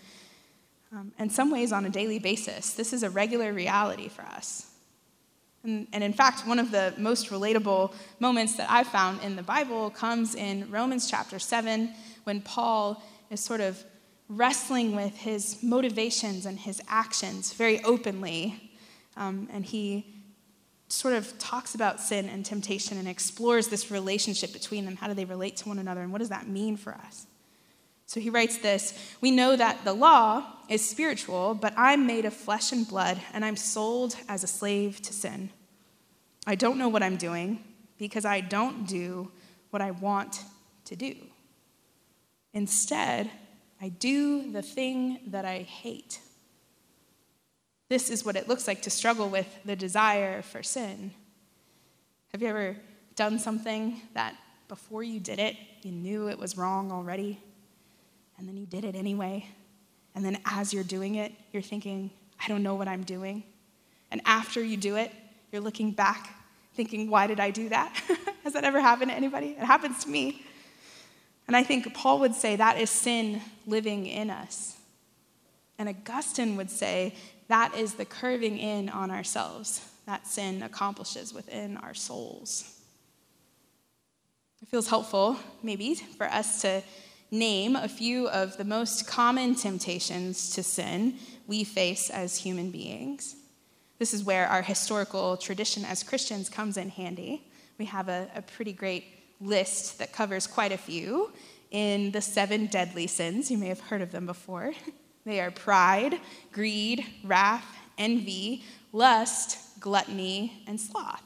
um, 0.91 1.11
in 1.19 1.29
some 1.29 1.51
ways 1.51 1.71
on 1.71 1.85
a 1.85 1.89
daily 1.89 2.19
basis. 2.19 2.73
This 2.73 2.93
is 2.93 3.03
a 3.03 3.09
regular 3.09 3.51
reality 3.51 4.07
for 4.07 4.21
us. 4.21 4.71
And, 5.63 5.87
and 5.91 6.03
in 6.03 6.13
fact, 6.13 6.47
one 6.47 6.59
of 6.59 6.71
the 6.71 6.93
most 6.97 7.29
relatable 7.29 7.93
moments 8.19 8.55
that 8.57 8.69
I've 8.69 8.87
found 8.87 9.21
in 9.23 9.35
the 9.35 9.43
Bible 9.43 9.89
comes 9.89 10.35
in 10.35 10.69
Romans 10.69 11.09
chapter 11.09 11.39
7 11.39 11.91
when 12.23 12.41
Paul 12.41 13.03
is 13.29 13.39
sort 13.39 13.61
of 13.61 13.83
wrestling 14.29 14.95
with 14.95 15.15
his 15.17 15.61
motivations 15.61 16.45
and 16.45 16.59
his 16.59 16.81
actions 16.87 17.53
very 17.53 17.83
openly. 17.83 18.71
Um, 19.17 19.49
and 19.51 19.65
he 19.65 20.14
sort 20.87 21.15
of 21.15 21.37
talks 21.39 21.75
about 21.75 21.99
sin 21.99 22.29
and 22.29 22.45
temptation 22.45 22.97
and 22.97 23.07
explores 23.07 23.67
this 23.67 23.89
relationship 23.89 24.53
between 24.53 24.85
them. 24.85 24.95
How 24.95 25.07
do 25.07 25.13
they 25.13 25.25
relate 25.25 25.57
to 25.57 25.69
one 25.69 25.79
another? 25.79 26.01
And 26.01 26.11
what 26.11 26.19
does 26.19 26.29
that 26.29 26.47
mean 26.47 26.77
for 26.77 26.93
us? 26.93 27.27
So 28.05 28.19
he 28.19 28.29
writes 28.29 28.57
this 28.57 28.93
We 29.21 29.31
know 29.31 29.55
that 29.55 29.83
the 29.83 29.93
law 29.93 30.45
is 30.69 30.87
spiritual, 30.87 31.55
but 31.55 31.73
I'm 31.75 32.05
made 32.05 32.25
of 32.25 32.33
flesh 32.33 32.71
and 32.71 32.87
blood, 32.87 33.19
and 33.33 33.43
I'm 33.43 33.55
sold 33.55 34.15
as 34.29 34.43
a 34.43 34.47
slave 34.47 35.01
to 35.03 35.13
sin. 35.13 35.49
I 36.47 36.55
don't 36.55 36.77
know 36.77 36.89
what 36.89 37.03
I'm 37.03 37.17
doing 37.17 37.63
because 37.97 38.25
I 38.25 38.41
don't 38.41 38.87
do 38.87 39.31
what 39.71 39.81
I 39.81 39.91
want 39.91 40.43
to 40.85 40.95
do. 40.95 41.15
Instead, 42.53 43.29
I 43.81 43.89
do 43.89 44.51
the 44.51 44.61
thing 44.61 45.19
that 45.27 45.45
I 45.45 45.59
hate. 45.59 46.19
This 47.89 48.09
is 48.09 48.25
what 48.25 48.35
it 48.35 48.47
looks 48.47 48.67
like 48.67 48.81
to 48.83 48.89
struggle 48.89 49.29
with 49.29 49.47
the 49.63 49.75
desire 49.75 50.41
for 50.41 50.63
sin. 50.63 51.11
Have 52.31 52.41
you 52.41 52.47
ever 52.47 52.75
done 53.15 53.39
something 53.39 54.01
that 54.13 54.35
before 54.67 55.03
you 55.03 55.19
did 55.19 55.39
it, 55.39 55.55
you 55.83 55.91
knew 55.91 56.27
it 56.29 56.39
was 56.39 56.57
wrong 56.57 56.91
already? 56.91 57.39
and 58.37 58.47
then 58.47 58.57
you 58.57 58.65
did 58.65 58.85
it 58.85 58.95
anyway. 58.95 59.45
And 60.13 60.23
then 60.23 60.39
as 60.45 60.73
you're 60.73 60.83
doing 60.83 61.15
it, 61.15 61.31
you're 61.51 61.61
thinking, 61.61 62.11
I 62.43 62.47
don't 62.47 62.63
know 62.63 62.75
what 62.75 62.87
I'm 62.87 63.03
doing. 63.03 63.43
And 64.11 64.21
after 64.25 64.63
you 64.63 64.77
do 64.77 64.95
it, 64.95 65.11
you're 65.51 65.61
looking 65.61 65.91
back, 65.91 66.29
thinking, 66.73 67.09
why 67.09 67.27
did 67.27 67.39
I 67.39 67.51
do 67.51 67.69
that? 67.69 67.93
Has 68.43 68.53
that 68.53 68.63
ever 68.63 68.79
happened 68.79 69.11
to 69.11 69.17
anybody? 69.17 69.55
It 69.59 69.65
happens 69.65 70.03
to 70.03 70.09
me. 70.09 70.43
And 71.47 71.55
I 71.55 71.63
think 71.63 71.93
Paul 71.93 72.19
would 72.19 72.35
say 72.35 72.55
that 72.55 72.79
is 72.79 72.89
sin 72.89 73.41
living 73.65 74.05
in 74.05 74.29
us. 74.29 74.77
And 75.77 75.89
Augustine 75.89 76.55
would 76.55 76.69
say 76.69 77.15
that 77.47 77.75
is 77.75 77.93
the 77.93 78.05
curving 78.05 78.57
in 78.57 78.89
on 78.89 79.11
ourselves 79.11 79.81
that 80.05 80.27
sin 80.27 80.61
accomplishes 80.63 81.33
within 81.33 81.77
our 81.77 81.93
souls. 81.93 82.71
It 84.61 84.67
feels 84.69 84.87
helpful, 84.87 85.37
maybe, 85.63 85.95
for 85.95 86.27
us 86.27 86.61
to 86.61 86.81
name 87.31 87.75
a 87.75 87.87
few 87.87 88.27
of 88.29 88.57
the 88.57 88.63
most 88.63 89.07
common 89.07 89.55
temptations 89.55 90.51
to 90.51 90.63
sin 90.63 91.17
we 91.47 91.63
face 91.63 92.09
as 92.09 92.37
human 92.37 92.71
beings. 92.71 93.35
This 93.97 94.13
is 94.13 94.23
where 94.23 94.47
our 94.47 94.61
historical 94.61 95.37
tradition 95.37 95.85
as 95.85 96.03
Christians 96.03 96.49
comes 96.49 96.77
in 96.77 96.89
handy. 96.89 97.47
We 97.77 97.85
have 97.85 98.09
a, 98.09 98.29
a 98.35 98.41
pretty 98.41 98.73
great 98.73 99.05
list 99.39 99.99
that 99.99 100.13
covers 100.13 100.47
quite 100.47 100.71
a 100.71 100.77
few 100.77 101.31
in 101.71 102.11
the 102.11 102.21
seven 102.21 102.67
deadly 102.67 103.07
sins. 103.07 103.49
You 103.51 103.57
may 103.57 103.67
have 103.67 103.79
heard 103.79 104.01
of 104.01 104.11
them 104.11 104.25
before. 104.25 104.73
They 105.25 105.39
are 105.39 105.51
pride, 105.51 106.19
greed, 106.51 107.05
wrath, 107.23 107.65
envy, 107.97 108.63
lust, 108.93 109.79
gluttony, 109.79 110.63
and 110.67 110.79
sloth. 110.79 111.23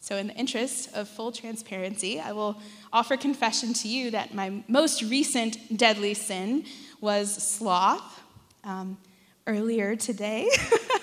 So, 0.00 0.16
in 0.16 0.26
the 0.26 0.34
interest 0.34 0.90
of 0.94 1.08
full 1.08 1.32
transparency, 1.32 2.20
I 2.20 2.32
will 2.32 2.60
offer 2.92 3.16
confession 3.16 3.72
to 3.74 3.88
you 3.88 4.10
that 4.10 4.34
my 4.34 4.62
most 4.68 5.02
recent 5.02 5.78
deadly 5.78 6.12
sin 6.12 6.64
was 7.00 7.34
sloth. 7.34 8.20
Um, 8.64 8.98
earlier 9.46 9.94
today, 9.96 10.48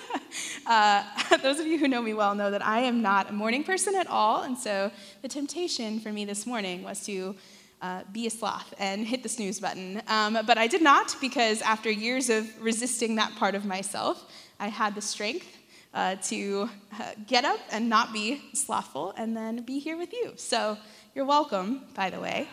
uh, 0.66 1.04
those 1.42 1.60
of 1.60 1.66
you 1.66 1.78
who 1.78 1.88
know 1.88 2.02
me 2.02 2.14
well 2.14 2.34
know 2.34 2.50
that 2.50 2.64
I 2.64 2.80
am 2.80 3.02
not 3.02 3.30
a 3.30 3.32
morning 3.32 3.64
person 3.64 3.94
at 3.94 4.06
all, 4.06 4.42
and 4.42 4.56
so 4.56 4.90
the 5.22 5.28
temptation 5.28 6.00
for 6.00 6.12
me 6.12 6.24
this 6.24 6.46
morning 6.46 6.82
was 6.82 7.04
to 7.06 7.36
uh, 7.82 8.02
be 8.12 8.26
a 8.26 8.30
sloth 8.30 8.72
and 8.78 9.06
hit 9.06 9.22
the 9.22 9.28
snooze 9.28 9.60
button. 9.60 10.00
Um, 10.06 10.38
but 10.46 10.56
I 10.56 10.68
did 10.68 10.82
not 10.82 11.16
because 11.20 11.60
after 11.62 11.90
years 11.90 12.30
of 12.30 12.48
resisting 12.62 13.16
that 13.16 13.34
part 13.34 13.54
of 13.54 13.64
myself, 13.64 14.24
I 14.60 14.68
had 14.68 14.94
the 14.94 15.02
strength 15.02 15.58
uh, 15.92 16.16
to 16.22 16.70
uh, 16.98 17.12
get 17.26 17.44
up 17.44 17.58
and 17.70 17.88
not 17.88 18.12
be 18.12 18.40
slothful 18.54 19.12
and 19.16 19.36
then 19.36 19.62
be 19.62 19.78
here 19.80 19.98
with 19.98 20.12
you. 20.12 20.32
So 20.36 20.78
you're 21.14 21.24
welcome, 21.24 21.82
by 21.94 22.08
the 22.08 22.20
way. 22.20 22.48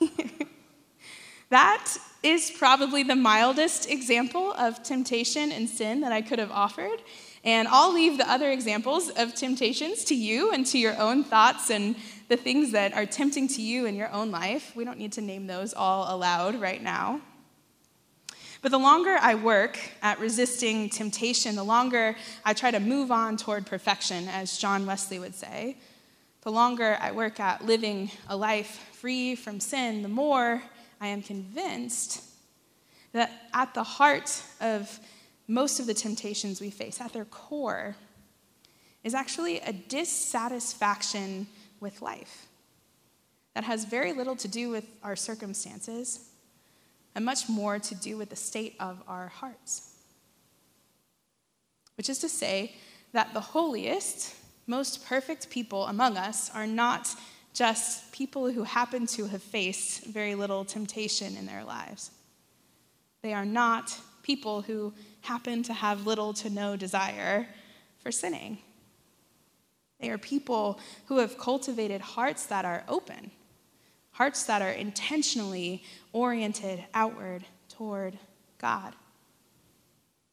that 1.50 1.96
is 2.22 2.50
probably 2.50 3.04
the 3.04 3.14
mildest 3.14 3.88
example 3.88 4.52
of 4.52 4.82
temptation 4.82 5.52
and 5.52 5.68
sin 5.68 6.00
that 6.00 6.12
I 6.12 6.22
could 6.22 6.40
have 6.40 6.50
offered. 6.50 7.00
And 7.44 7.68
I'll 7.68 7.92
leave 7.92 8.18
the 8.18 8.28
other 8.28 8.50
examples 8.50 9.08
of 9.10 9.34
temptations 9.34 10.02
to 10.06 10.16
you 10.16 10.50
and 10.50 10.66
to 10.66 10.78
your 10.78 11.00
own 11.00 11.22
thoughts 11.22 11.70
and 11.70 11.94
the 12.28 12.36
things 12.36 12.72
that 12.72 12.92
are 12.94 13.06
tempting 13.06 13.48
to 13.48 13.62
you 13.62 13.86
in 13.86 13.94
your 13.94 14.10
own 14.10 14.30
life. 14.30 14.74
We 14.74 14.84
don't 14.84 14.98
need 14.98 15.12
to 15.12 15.20
name 15.20 15.46
those 15.46 15.72
all 15.74 16.14
aloud 16.14 16.60
right 16.60 16.82
now. 16.82 17.20
But 18.62 18.72
the 18.72 18.78
longer 18.78 19.16
I 19.20 19.36
work 19.36 19.78
at 20.02 20.18
resisting 20.18 20.90
temptation, 20.90 21.54
the 21.54 21.62
longer 21.62 22.16
I 22.44 22.52
try 22.52 22.70
to 22.70 22.80
move 22.80 23.12
on 23.12 23.36
toward 23.36 23.66
perfection, 23.66 24.28
as 24.28 24.58
John 24.58 24.86
Wesley 24.86 25.18
would 25.18 25.34
say, 25.34 25.76
the 26.42 26.50
longer 26.50 26.96
I 27.00 27.12
work 27.12 27.38
at 27.38 27.64
living 27.64 28.10
a 28.28 28.36
life 28.36 28.88
free 28.92 29.34
from 29.34 29.60
sin, 29.60 30.02
the 30.02 30.08
more 30.08 30.62
I 31.00 31.08
am 31.08 31.22
convinced 31.22 32.22
that 33.12 33.30
at 33.52 33.74
the 33.74 33.82
heart 33.82 34.42
of 34.60 34.98
most 35.48 35.78
of 35.78 35.86
the 35.86 35.94
temptations 35.94 36.60
we 36.60 36.70
face, 36.70 37.00
at 37.00 37.12
their 37.12 37.24
core, 37.24 37.94
is 39.04 39.14
actually 39.14 39.60
a 39.60 39.72
dissatisfaction 39.72 41.46
with 41.80 42.02
life 42.02 42.46
that 43.54 43.64
has 43.64 43.84
very 43.84 44.12
little 44.12 44.36
to 44.36 44.48
do 44.48 44.68
with 44.68 44.84
our 45.02 45.16
circumstances 45.16 46.28
and 47.14 47.24
much 47.24 47.48
more 47.48 47.78
to 47.78 47.94
do 47.94 48.16
with 48.16 48.30
the 48.30 48.36
state 48.36 48.76
of 48.78 49.02
our 49.08 49.28
hearts. 49.28 49.94
Which 51.96 52.10
is 52.10 52.18
to 52.18 52.28
say, 52.28 52.74
that 53.16 53.32
the 53.32 53.40
holiest, 53.40 54.34
most 54.66 55.06
perfect 55.06 55.48
people 55.48 55.86
among 55.86 56.18
us 56.18 56.50
are 56.54 56.66
not 56.66 57.08
just 57.54 58.12
people 58.12 58.50
who 58.50 58.62
happen 58.62 59.06
to 59.06 59.26
have 59.26 59.42
faced 59.42 60.04
very 60.04 60.34
little 60.34 60.66
temptation 60.66 61.34
in 61.34 61.46
their 61.46 61.64
lives. 61.64 62.10
They 63.22 63.32
are 63.32 63.46
not 63.46 63.98
people 64.22 64.60
who 64.60 64.92
happen 65.22 65.62
to 65.62 65.72
have 65.72 66.06
little 66.06 66.34
to 66.34 66.50
no 66.50 66.76
desire 66.76 67.48
for 68.00 68.12
sinning. 68.12 68.58
They 70.00 70.10
are 70.10 70.18
people 70.18 70.78
who 71.06 71.18
have 71.18 71.38
cultivated 71.38 72.00
hearts 72.00 72.46
that 72.46 72.64
are 72.64 72.84
open 72.88 73.30
hearts 74.16 74.44
that 74.44 74.62
are 74.62 74.70
intentionally 74.70 75.82
oriented 76.14 76.82
outward 76.94 77.44
toward 77.68 78.18
God. 78.56 78.94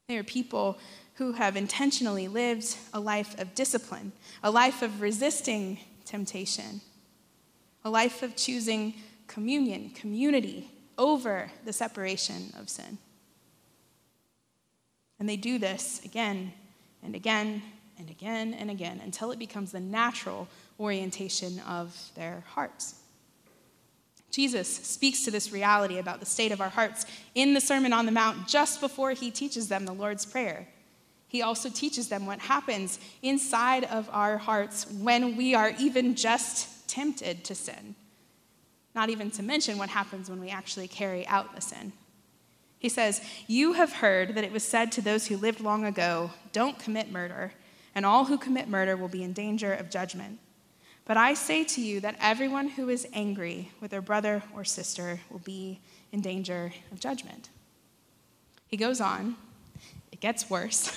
They 0.08 0.18
are 0.18 0.24
people 0.24 0.78
who 1.16 1.34
have 1.34 1.58
intentionally 1.58 2.30
lived 2.30 2.78
a 2.94 3.00
life 3.00 3.38
of 3.40 3.54
discipline, 3.54 4.14
a 4.42 4.50
life 4.50 4.82
of 4.82 5.02
resisting 5.02 5.80
temptation, 6.06 6.80
a 7.84 7.90
life 7.90 8.24
of 8.24 8.38
choosing 8.38 8.94
communion, 9.28 9.90
community, 9.90 10.70
over 10.98 11.52
the 11.66 11.74
separation 11.74 12.54
of 12.58 12.70
sin. 12.70 12.98
And 15.20 15.28
they 15.28 15.38
do 15.38 15.60
this 15.60 16.02
again 16.06 16.54
and 17.04 17.16
again 17.16 17.64
and 17.98 18.10
again 18.10 18.54
and 18.54 18.70
again 18.70 19.02
until 19.04 19.32
it 19.32 19.40
becomes 19.40 19.72
the 19.72 19.80
natural 19.80 20.48
orientation 20.80 21.60
of 21.68 21.96
their 22.16 22.44
hearts. 22.48 22.96
Jesus 24.32 24.68
speaks 24.68 25.24
to 25.26 25.32
this 25.32 25.52
reality 25.52 26.00
about 26.00 26.20
the 26.20 26.26
state 26.26 26.52
of 26.52 26.60
our 26.60 26.70
hearts 26.70 27.06
in 27.36 27.54
the 27.54 27.62
Sermon 27.62 27.94
on 27.94 28.08
the 28.08 28.12
Mount 28.12 28.48
just 28.48 28.82
before 28.82 29.12
he 29.12 29.30
teaches 29.30 29.68
them 29.68 29.86
the 29.86 29.94
Lord's 29.94 30.26
Prayer. 30.26 30.68
He 31.28 31.42
also 31.42 31.70
teaches 31.70 32.10
them 32.10 32.26
what 32.26 32.40
happens 32.40 33.00
inside 33.22 33.84
of 33.86 34.10
our 34.12 34.38
hearts 34.38 34.88
when 34.92 35.38
we 35.38 35.54
are 35.54 35.74
even 35.80 36.16
just 36.16 36.88
tempted 36.88 37.44
to 37.46 37.56
sin. 37.56 37.96
Not 38.96 39.10
even 39.10 39.32
to 39.32 39.44
mention 39.44 39.78
what 39.78 39.90
happens 39.90 40.30
when 40.30 40.40
we 40.40 40.50
actually 40.50 40.88
carry 40.88 41.26
out 41.28 41.56
the 41.56 41.62
sin. 41.62 41.94
He 42.78 42.90
says, 42.90 43.22
You 43.48 43.74
have 43.74 43.94
heard 43.94 44.36
that 44.36 44.44
it 44.44 44.52
was 44.52 44.64
said 44.64 44.92
to 44.94 45.02
those 45.02 45.28
who 45.28 45.38
lived 45.38 45.62
long 45.62 45.86
ago, 45.86 46.32
Don't 46.52 46.78
commit 46.78 47.12
murder, 47.12 47.54
and 47.96 48.06
all 48.06 48.26
who 48.26 48.38
commit 48.38 48.68
murder 48.68 48.98
will 48.98 49.08
be 49.08 49.24
in 49.24 49.34
danger 49.34 49.74
of 49.74 49.90
judgment. 49.90 50.40
But 51.06 51.18
I 51.18 51.34
say 51.34 51.64
to 51.66 51.82
you 51.82 52.00
that 52.00 52.16
everyone 52.20 52.70
who 52.70 52.90
is 52.90 53.08
angry 53.14 53.72
with 53.82 53.92
their 53.92 54.02
brother 54.02 54.42
or 54.56 54.64
sister 54.64 55.20
will 55.30 55.40
be 55.40 55.82
in 56.12 56.22
danger 56.22 56.74
of 56.92 57.00
judgment. 57.00 57.50
He 58.68 58.78
goes 58.78 59.02
on, 59.02 59.36
it 60.12 60.22
gets 60.22 60.50
worse. 60.50 60.92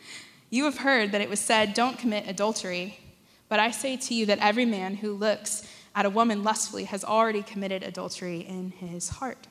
you 0.50 0.64
have 0.64 0.78
heard 0.78 1.12
that 1.12 1.20
it 1.20 1.30
was 1.30 1.40
said, 1.40 1.74
Don't 1.74 1.98
commit 1.98 2.28
adultery. 2.28 3.00
But 3.48 3.60
I 3.60 3.70
say 3.70 3.96
to 3.96 4.14
you 4.14 4.26
that 4.26 4.40
every 4.40 4.64
man 4.64 4.96
who 4.96 5.12
looks 5.12 5.66
at 5.94 6.04
a 6.04 6.10
woman 6.10 6.42
lustfully 6.42 6.84
has 6.84 7.04
already 7.04 7.42
committed 7.42 7.82
adultery 7.82 8.40
in 8.40 8.70
his 8.72 9.08
heart. 9.08 9.46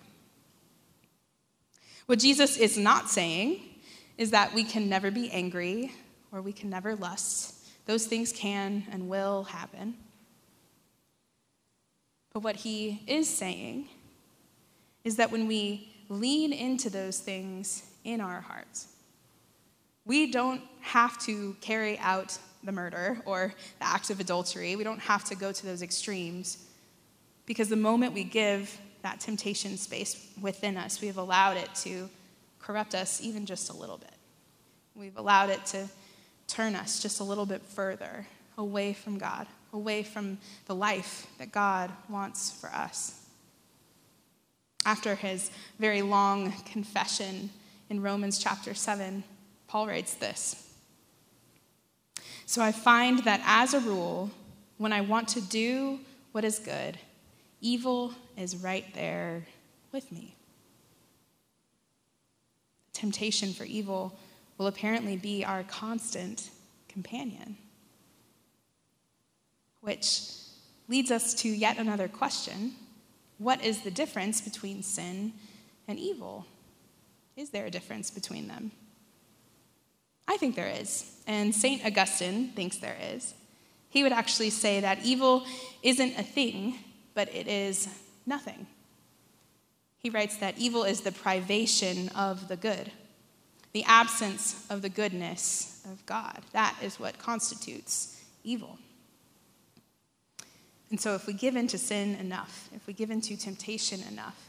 What 2.06 2.20
Jesus 2.20 2.58
is 2.58 2.78
not 2.78 3.10
saying 3.10 3.62
is 4.18 4.32
that 4.32 4.54
we 4.54 4.64
can 4.64 4.88
never 4.88 5.10
be 5.10 5.32
angry 5.32 5.92
or 6.36 6.42
we 6.42 6.52
can 6.52 6.70
never 6.70 6.96
lust. 6.96 7.56
Those 7.86 8.06
things 8.06 8.32
can 8.32 8.84
and 8.92 9.08
will 9.08 9.46
happen. 9.46 9.96
But 12.34 12.42
what 12.42 12.58
he 12.58 13.02
is 13.08 13.30
saying 13.30 13.88
is 15.04 15.16
that 15.16 15.32
when 15.32 15.48
we 15.48 15.90
lean 16.10 16.52
into 16.52 16.90
those 16.90 17.20
things 17.20 17.84
in 18.04 18.20
our 18.20 18.42
hearts, 18.42 18.88
we 20.04 20.30
don't 20.32 20.62
have 20.82 21.18
to 21.20 21.56
carry 21.62 21.98
out 22.00 22.38
the 22.64 22.72
murder 22.72 23.22
or 23.26 23.54
the 23.80 23.88
act 23.88 24.10
of 24.10 24.20
adultery. 24.20 24.76
We 24.76 24.84
don't 24.84 25.00
have 25.00 25.24
to 25.26 25.36
go 25.36 25.52
to 25.52 25.66
those 25.66 25.82
extremes 25.82 26.58
because 27.46 27.70
the 27.70 27.76
moment 27.76 28.14
we 28.14 28.24
give 28.24 28.78
that 29.04 29.20
temptation 29.20 29.78
space 29.78 30.28
within 30.42 30.78
us, 30.78 31.00
we've 31.00 31.18
allowed 31.18 31.58
it 31.58 31.74
to 31.76 32.10
corrupt 32.60 32.96
us 32.96 33.22
even 33.22 33.46
just 33.46 33.70
a 33.70 33.74
little 33.74 33.98
bit. 33.98 34.14
We've 34.96 35.18
allowed 35.18 35.52
it 35.52 35.66
to 35.68 35.88
turn 36.48 36.76
us 36.76 37.02
just 37.02 37.20
a 37.20 37.24
little 37.24 37.46
bit 37.46 37.62
further 37.62 38.28
away 38.58 38.94
from 38.94 39.18
God, 39.18 39.48
away 39.74 40.04
from 40.04 40.38
the 40.66 40.76
life 40.76 41.28
that 41.38 41.52
God 41.52 41.92
wants 42.10 42.52
for 42.52 42.68
us. 42.70 43.22
After 44.86 45.16
his 45.16 45.50
very 45.80 46.02
long 46.02 46.54
confession 46.66 47.50
in 47.90 48.02
Romans 48.02 48.38
chapter 48.38 48.74
7, 48.74 49.24
Paul 49.68 49.88
writes 49.88 50.14
this 50.14 50.74
So 52.46 52.62
I 52.62 52.72
find 52.72 53.20
that 53.20 53.42
as 53.46 53.74
a 53.74 53.80
rule, 53.80 54.32
when 54.78 54.94
I 54.94 55.02
want 55.02 55.28
to 55.30 55.42
do 55.42 56.00
what 56.32 56.44
is 56.44 56.60
good, 56.60 56.98
evil 57.62 58.14
is 58.38 58.58
right 58.58 58.86
there 58.94 59.48
with 59.92 60.12
me. 60.12 60.36
Temptation 62.94 63.54
for 63.54 63.64
evil 63.64 64.18
will 64.58 64.68
apparently 64.68 65.18
be 65.18 65.44
our 65.44 65.64
constant 65.64 66.50
companion. 66.88 67.58
Which 69.82 70.22
leads 70.88 71.12
us 71.12 71.34
to 71.36 71.50
yet 71.50 71.78
another 71.78 72.08
question 72.08 72.74
What 73.38 73.64
is 73.64 73.82
the 73.82 73.92
difference 73.92 74.42
between 74.42 74.82
sin 74.82 75.34
and 75.88 76.00
evil? 76.00 76.46
Is 77.36 77.50
there 77.50 77.66
a 77.66 77.72
difference 77.72 78.10
between 78.10 78.48
them? 78.48 78.72
I 80.28 80.38
think 80.38 80.56
there 80.56 80.70
is, 80.70 81.06
and 81.28 81.54
St. 81.54 81.86
Augustine 81.86 82.50
thinks 82.56 82.78
there 82.78 82.98
is. 83.00 83.34
He 83.90 84.04
would 84.04 84.14
actually 84.14 84.50
say 84.50 84.80
that 84.80 85.04
evil 85.04 85.46
isn't 85.84 86.18
a 86.18 86.24
thing, 86.24 86.80
but 87.14 87.34
it 87.34 87.48
is 87.48 87.88
nothing. 88.26 88.68
He 90.00 90.10
writes 90.10 90.38
that 90.38 90.58
evil 90.58 90.84
is 90.84 91.02
the 91.02 91.12
privation 91.12 92.10
of 92.10 92.48
the 92.48 92.56
good 92.56 92.92
the 93.76 93.84
absence 93.84 94.66
of 94.70 94.82
the 94.82 94.88
goodness 94.88 95.82
of 95.92 96.06
God. 96.06 96.40
That 96.54 96.78
is 96.82 96.98
what 96.98 97.20
constitutes 97.20 98.24
evil. 98.42 98.80
And 100.90 100.98
so, 100.98 101.14
if 101.14 101.28
we 101.28 101.34
give 101.34 101.58
in 101.58 101.68
to 101.68 101.78
sin 101.78 102.16
enough, 102.16 102.70
if 102.74 102.88
we 102.88 102.94
give 102.94 103.12
in 103.12 103.20
to 103.20 103.36
temptation 103.36 104.00
enough, 104.10 104.42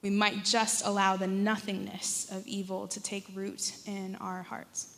we 0.00 0.08
might 0.08 0.46
just 0.46 0.86
allow 0.86 1.14
the 1.18 1.26
nothingness 1.26 2.26
of 2.32 2.46
evil 2.46 2.88
to 2.88 3.02
take 3.02 3.26
root 3.34 3.74
in 3.84 4.16
our 4.16 4.42
hearts. 4.42 4.96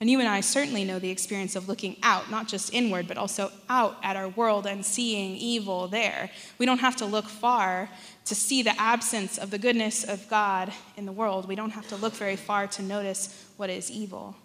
And 0.00 0.08
you 0.08 0.18
and 0.18 0.28
I 0.28 0.40
certainly 0.40 0.84
know 0.84 0.98
the 0.98 1.10
experience 1.10 1.54
of 1.56 1.68
looking 1.68 1.98
out, 2.02 2.30
not 2.30 2.48
just 2.48 2.72
inward, 2.72 3.06
but 3.06 3.18
also 3.18 3.52
out 3.68 3.98
at 4.02 4.16
our 4.16 4.30
world 4.30 4.66
and 4.66 4.84
seeing 4.84 5.36
evil 5.36 5.88
there. 5.88 6.30
We 6.56 6.64
don't 6.64 6.78
have 6.78 6.96
to 6.96 7.06
look 7.06 7.26
far 7.26 7.90
to 8.24 8.34
see 8.34 8.62
the 8.62 8.80
absence 8.80 9.36
of 9.36 9.50
the 9.50 9.58
goodness 9.58 10.02
of 10.02 10.26
God 10.30 10.72
in 10.96 11.04
the 11.04 11.12
world. 11.12 11.46
We 11.46 11.54
don't 11.54 11.72
have 11.72 11.86
to 11.88 11.96
look 11.96 12.14
very 12.14 12.36
far 12.36 12.66
to 12.68 12.82
notice 12.82 13.46
what 13.58 13.68
is 13.68 13.90
evil. 13.90 14.36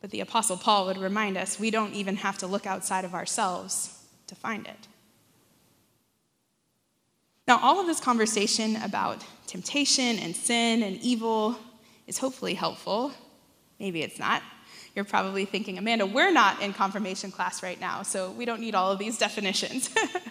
But 0.00 0.10
the 0.10 0.20
Apostle 0.20 0.56
Paul 0.56 0.86
would 0.86 0.98
remind 0.98 1.36
us 1.36 1.60
we 1.60 1.70
don't 1.70 1.94
even 1.94 2.16
have 2.16 2.38
to 2.38 2.48
look 2.48 2.66
outside 2.66 3.04
of 3.04 3.14
ourselves 3.14 3.96
to 4.26 4.34
find 4.34 4.66
it. 4.66 4.88
Now, 7.46 7.60
all 7.62 7.78
of 7.80 7.86
this 7.86 8.00
conversation 8.00 8.76
about 8.76 9.24
temptation 9.46 10.18
and 10.18 10.34
sin 10.34 10.82
and 10.82 11.00
evil 11.02 11.56
is 12.08 12.18
hopefully 12.18 12.54
helpful 12.54 13.12
Maybe 13.80 14.02
it's 14.02 14.18
not. 14.18 14.42
You're 14.94 15.06
probably 15.06 15.46
thinking, 15.46 15.78
Amanda, 15.78 16.04
we're 16.04 16.30
not 16.30 16.60
in 16.60 16.74
confirmation 16.74 17.32
class 17.32 17.62
right 17.62 17.80
now, 17.80 18.02
so 18.02 18.30
we 18.30 18.44
don't 18.44 18.60
need 18.60 18.74
all 18.74 18.92
of 18.92 18.98
these 18.98 19.18
definitions. 19.26 19.88
but 20.12 20.22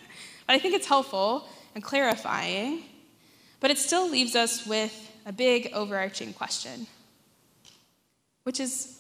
I 0.48 0.60
think 0.60 0.76
it's 0.76 0.88
helpful 0.88 1.50
and 1.76 1.84
clarifying, 1.84 2.84
but 3.60 3.72
it 3.72 3.78
still 3.78 4.08
leaves 4.08 4.36
us 4.36 4.66
with 4.66 5.12
a 5.26 5.34
big 5.34 5.72
overarching 5.74 6.34
question, 6.34 6.88
which 8.44 8.60
is 8.60 9.00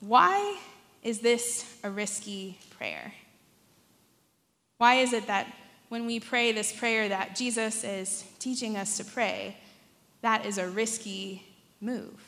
why 0.00 0.58
is 1.02 1.20
this 1.20 1.64
a 1.82 1.90
risky 1.90 2.58
prayer? 2.70 3.12
Why 4.78 4.96
is 4.96 5.12
it 5.12 5.26
that 5.26 5.52
when 5.88 6.06
we 6.06 6.20
pray 6.20 6.52
this 6.52 6.72
prayer 6.72 7.08
that 7.08 7.34
Jesus 7.34 7.82
is 7.82 8.24
teaching 8.38 8.76
us 8.76 8.96
to 8.98 9.04
pray, 9.04 9.56
that 10.22 10.46
is 10.46 10.58
a 10.58 10.68
risky 10.68 11.44
move? 11.80 12.27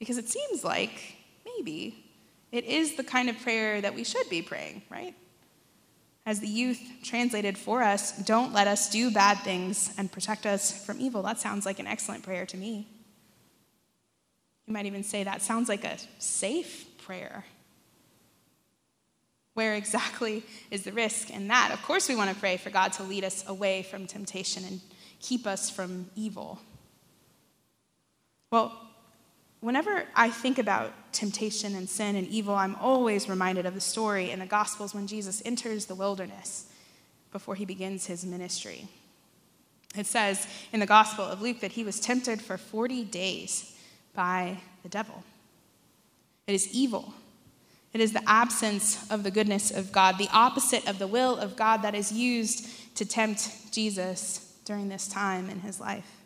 Because 0.00 0.18
it 0.18 0.28
seems 0.28 0.64
like 0.64 1.14
maybe 1.44 2.04
it 2.50 2.64
is 2.64 2.96
the 2.96 3.04
kind 3.04 3.30
of 3.30 3.38
prayer 3.38 3.80
that 3.80 3.94
we 3.94 4.02
should 4.02 4.28
be 4.28 4.42
praying, 4.42 4.82
right? 4.90 5.14
As 6.26 6.40
the 6.40 6.48
youth 6.48 6.80
translated 7.02 7.56
for 7.56 7.82
us, 7.82 8.16
don't 8.18 8.52
let 8.52 8.66
us 8.66 8.90
do 8.90 9.10
bad 9.10 9.38
things 9.38 9.94
and 9.96 10.10
protect 10.10 10.46
us 10.46 10.84
from 10.84 11.00
evil. 11.00 11.22
That 11.22 11.38
sounds 11.38 11.64
like 11.64 11.78
an 11.78 11.86
excellent 11.86 12.24
prayer 12.24 12.46
to 12.46 12.56
me. 12.56 12.88
You 14.66 14.72
might 14.74 14.86
even 14.86 15.04
say 15.04 15.24
that 15.24 15.42
sounds 15.42 15.68
like 15.68 15.84
a 15.84 15.96
safe 16.18 16.86
prayer. 16.98 17.44
Where 19.54 19.74
exactly 19.74 20.44
is 20.70 20.84
the 20.84 20.92
risk 20.92 21.30
in 21.30 21.48
that? 21.48 21.70
Of 21.72 21.82
course, 21.82 22.08
we 22.08 22.16
want 22.16 22.30
to 22.30 22.36
pray 22.36 22.56
for 22.56 22.70
God 22.70 22.92
to 22.94 23.02
lead 23.02 23.24
us 23.24 23.46
away 23.48 23.82
from 23.82 24.06
temptation 24.06 24.64
and 24.64 24.80
keep 25.20 25.46
us 25.46 25.68
from 25.70 26.08
evil. 26.14 26.60
Well, 28.50 28.89
whenever 29.60 30.04
I 30.14 30.30
think 30.30 30.58
about 30.58 30.92
temptation 31.12 31.74
and 31.74 31.88
sin 31.88 32.16
and 32.16 32.26
evil, 32.28 32.54
I'm 32.54 32.76
always 32.76 33.28
reminded 33.28 33.66
of 33.66 33.74
the 33.74 33.80
story 33.80 34.30
in 34.30 34.38
the 34.38 34.46
Gospels 34.46 34.94
when 34.94 35.06
Jesus 35.06 35.42
enters 35.44 35.86
the 35.86 35.94
wilderness 35.94 36.66
before 37.32 37.54
he 37.54 37.64
begins 37.64 38.06
his 38.06 38.24
ministry. 38.24 38.88
It 39.96 40.06
says 40.06 40.46
in 40.72 40.80
the 40.80 40.86
Gospel 40.86 41.24
of 41.24 41.42
Luke 41.42 41.60
that 41.60 41.72
he 41.72 41.84
was 41.84 42.00
tempted 42.00 42.40
for 42.40 42.56
40 42.56 43.04
days 43.04 43.76
by 44.14 44.58
the 44.82 44.88
devil. 44.88 45.24
It 46.46 46.54
is 46.54 46.72
evil. 46.72 47.12
It 47.92 48.00
is 48.00 48.12
the 48.12 48.28
absence 48.28 49.10
of 49.10 49.24
the 49.24 49.30
goodness 49.30 49.70
of 49.70 49.90
God, 49.90 50.16
the 50.16 50.28
opposite 50.32 50.88
of 50.88 50.98
the 50.98 51.08
will 51.08 51.36
of 51.36 51.56
God 51.56 51.82
that 51.82 51.94
is 51.94 52.12
used 52.12 52.96
to 52.96 53.04
tempt 53.04 53.72
Jesus 53.72 54.54
during 54.64 54.88
this 54.88 55.08
time 55.08 55.50
in 55.50 55.60
his 55.60 55.80
life. 55.80 56.19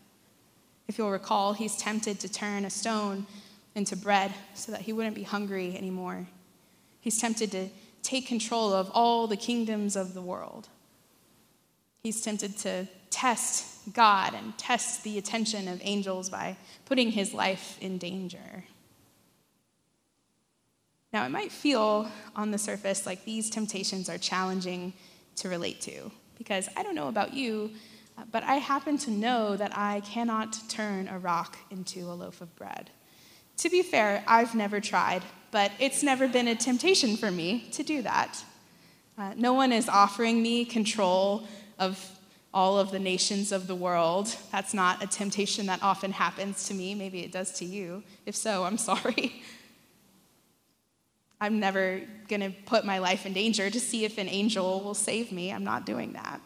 If 0.87 0.99
you'll 0.99 1.11
recall, 1.11 1.53
he's 1.55 1.77
tempted 1.77 2.21
to 2.21 2.29
turn 2.29 2.65
a 2.65 2.71
stone 2.71 3.27
into 3.75 3.97
bread 3.97 4.33
so 4.55 4.73
that 4.73 4.83
he 4.83 4.93
wouldn't 4.93 5.17
be 5.17 5.23
hungry 5.23 5.77
anymore. 5.77 6.27
He's 7.01 7.19
tempted 7.19 7.51
to 7.53 7.69
take 8.03 8.27
control 8.27 8.73
of 8.73 8.91
all 8.91 9.27
the 9.27 9.37
kingdoms 9.37 9.97
of 9.97 10.15
the 10.15 10.23
world. 10.23 10.69
He's 12.03 12.21
tempted 12.21 12.59
to 12.59 12.87
test 13.11 13.93
God 13.93 14.35
and 14.35 14.57
test 14.59 15.05
the 15.05 15.19
attention 15.19 15.69
of 15.69 15.81
angels 15.83 16.29
by 16.29 16.57
putting 16.85 17.11
his 17.11 17.33
life 17.33 17.79
in 17.81 17.97
danger. 17.99 18.65
Now, 21.13 21.25
it 21.25 21.31
might 21.31 21.53
feel 21.53 22.09
on 22.35 22.51
the 22.51 22.59
surface 22.59 23.07
like 23.07 23.25
these 23.25 23.49
temptations 23.49 24.09
are 24.09 24.19
challenging 24.19 24.93
to 25.37 25.49
relate 25.49 25.81
to, 25.83 26.11
because 26.37 26.69
I 26.77 26.83
don't 26.83 26.97
know 26.97 27.09
about 27.09 27.33
you, 27.33 27.71
but 28.31 28.43
I 28.45 28.57
happen 28.57 28.99
to 28.99 29.11
know 29.11 29.57
that 29.57 29.77
I 29.77 30.01
cannot 30.01 30.59
turn 30.69 31.09
a 31.09 31.19
rock 31.19 31.59
into 31.71 32.01
a 32.01 32.15
loaf 32.15 32.41
of 32.41 32.55
bread. 32.57 32.91
To 33.59 33.71
be 33.71 33.83
fair, 33.83 34.25
I've 34.27 34.55
never 34.55 34.81
tried, 34.81 35.23
but 35.51 35.73
it's 35.79 36.03
never 36.03 36.27
been 36.29 36.49
a 36.49 36.55
temptation 36.55 37.17
for 37.17 37.31
me 37.31 37.69
to 37.73 37.83
do 37.83 38.03
that. 38.03 38.45
Uh, 39.17 39.33
no 39.37 39.53
one 39.53 39.73
is 39.73 39.89
offering 39.89 40.43
me 40.43 40.65
control 40.65 41.47
of 41.79 42.19
all 42.53 42.79
of 42.79 42.91
the 42.91 42.99
nations 42.99 43.53
of 43.53 43.67
the 43.67 43.75
world. 43.75 44.35
That's 44.53 44.75
not 44.75 45.03
a 45.03 45.07
temptation 45.07 45.67
that 45.67 45.83
often 45.83 46.13
happens 46.13 46.69
to 46.69 46.75
me. 46.75 46.95
Maybe 46.95 47.21
it 47.21 47.33
does 47.33 47.53
to 47.59 47.65
you. 47.65 48.03
If 48.27 48.37
so, 48.37 48.65
I'm 48.65 48.79
sorry. 48.91 49.43
I'm 51.41 51.61
never 51.61 52.01
going 52.29 52.41
to 52.41 52.51
put 52.65 52.85
my 52.85 52.99
life 52.99 53.27
in 53.27 53.33
danger 53.33 53.69
to 53.71 53.81
see 53.81 54.05
if 54.05 54.19
an 54.19 54.29
angel 54.29 54.81
will 54.81 54.95
save 54.95 55.31
me. 55.31 55.53
I'm 55.53 55.65
not 55.65 55.85
doing 55.85 56.15
that. 56.15 56.41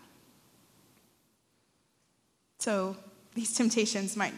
So 2.58 2.96
these 3.34 3.54
temptations 3.54 4.16
might, 4.16 4.34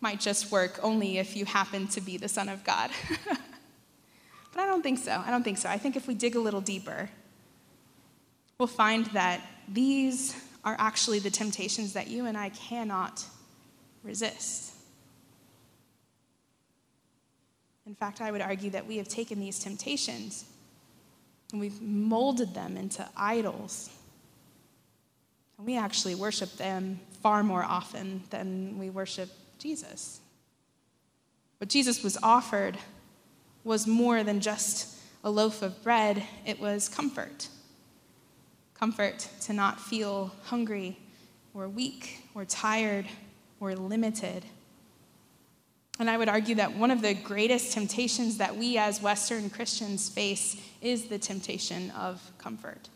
might 0.00 0.20
just 0.20 0.50
work 0.50 0.80
only 0.82 1.18
if 1.18 1.36
you 1.36 1.44
happen 1.44 1.86
to 1.88 2.00
be 2.00 2.16
the 2.16 2.28
Son 2.28 2.48
of 2.48 2.64
God. 2.64 2.90
but 3.28 4.60
I 4.60 4.66
don't 4.66 4.82
think 4.82 4.98
so. 4.98 5.22
I 5.24 5.30
don't 5.30 5.42
think 5.42 5.58
so. 5.58 5.68
I 5.68 5.78
think 5.78 5.96
if 5.96 6.06
we 6.06 6.14
dig 6.14 6.34
a 6.34 6.40
little 6.40 6.60
deeper, 6.60 7.08
we'll 8.58 8.66
find 8.66 9.06
that 9.06 9.40
these 9.68 10.36
are 10.64 10.76
actually 10.78 11.18
the 11.18 11.30
temptations 11.30 11.92
that 11.92 12.08
you 12.08 12.26
and 12.26 12.36
I 12.36 12.50
cannot 12.50 13.24
resist. 14.02 14.74
In 17.86 17.94
fact, 17.94 18.20
I 18.20 18.30
would 18.30 18.40
argue 18.40 18.70
that 18.70 18.86
we 18.86 18.96
have 18.98 19.08
taken 19.08 19.40
these 19.40 19.58
temptations 19.58 20.44
and 21.50 21.60
we've 21.60 21.80
molded 21.82 22.54
them 22.54 22.76
into 22.76 23.06
idols. 23.16 23.90
We 25.64 25.76
actually 25.76 26.14
worship 26.14 26.56
them 26.56 27.00
far 27.22 27.42
more 27.42 27.62
often 27.62 28.24
than 28.30 28.78
we 28.78 28.90
worship 28.90 29.30
Jesus. 29.58 30.20
What 31.58 31.68
Jesus 31.68 32.02
was 32.02 32.18
offered 32.22 32.76
was 33.62 33.86
more 33.86 34.24
than 34.24 34.40
just 34.40 34.98
a 35.22 35.30
loaf 35.30 35.62
of 35.62 35.82
bread, 35.84 36.24
it 36.44 36.58
was 36.58 36.88
comfort. 36.88 37.48
Comfort 38.74 39.28
to 39.42 39.52
not 39.52 39.80
feel 39.80 40.32
hungry 40.44 40.98
or 41.54 41.68
weak 41.68 42.24
or 42.34 42.44
tired 42.44 43.06
or 43.60 43.76
limited. 43.76 44.44
And 46.00 46.10
I 46.10 46.16
would 46.16 46.28
argue 46.28 46.56
that 46.56 46.76
one 46.76 46.90
of 46.90 47.02
the 47.02 47.14
greatest 47.14 47.72
temptations 47.72 48.38
that 48.38 48.56
we 48.56 48.76
as 48.78 49.00
Western 49.00 49.48
Christians 49.50 50.08
face 50.08 50.56
is 50.80 51.04
the 51.04 51.18
temptation 51.18 51.92
of 51.92 52.32
comfort. 52.38 52.88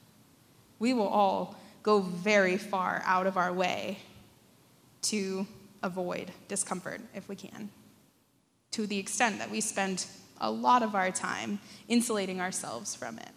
We 0.80 0.92
will 0.92 1.06
all 1.06 1.56
go 1.86 2.00
very 2.00 2.56
far 2.56 3.00
out 3.06 3.28
of 3.28 3.36
our 3.36 3.52
way 3.52 3.96
to 5.02 5.46
avoid 5.84 6.32
discomfort 6.48 7.00
if 7.14 7.28
we 7.28 7.36
can, 7.36 7.70
to 8.72 8.88
the 8.88 8.98
extent 8.98 9.38
that 9.38 9.48
we 9.48 9.60
spend 9.60 10.04
a 10.40 10.50
lot 10.50 10.82
of 10.82 10.96
our 10.96 11.12
time 11.12 11.60
insulating 11.86 12.40
ourselves 12.40 12.96
from 12.96 13.16
it. 13.18 13.30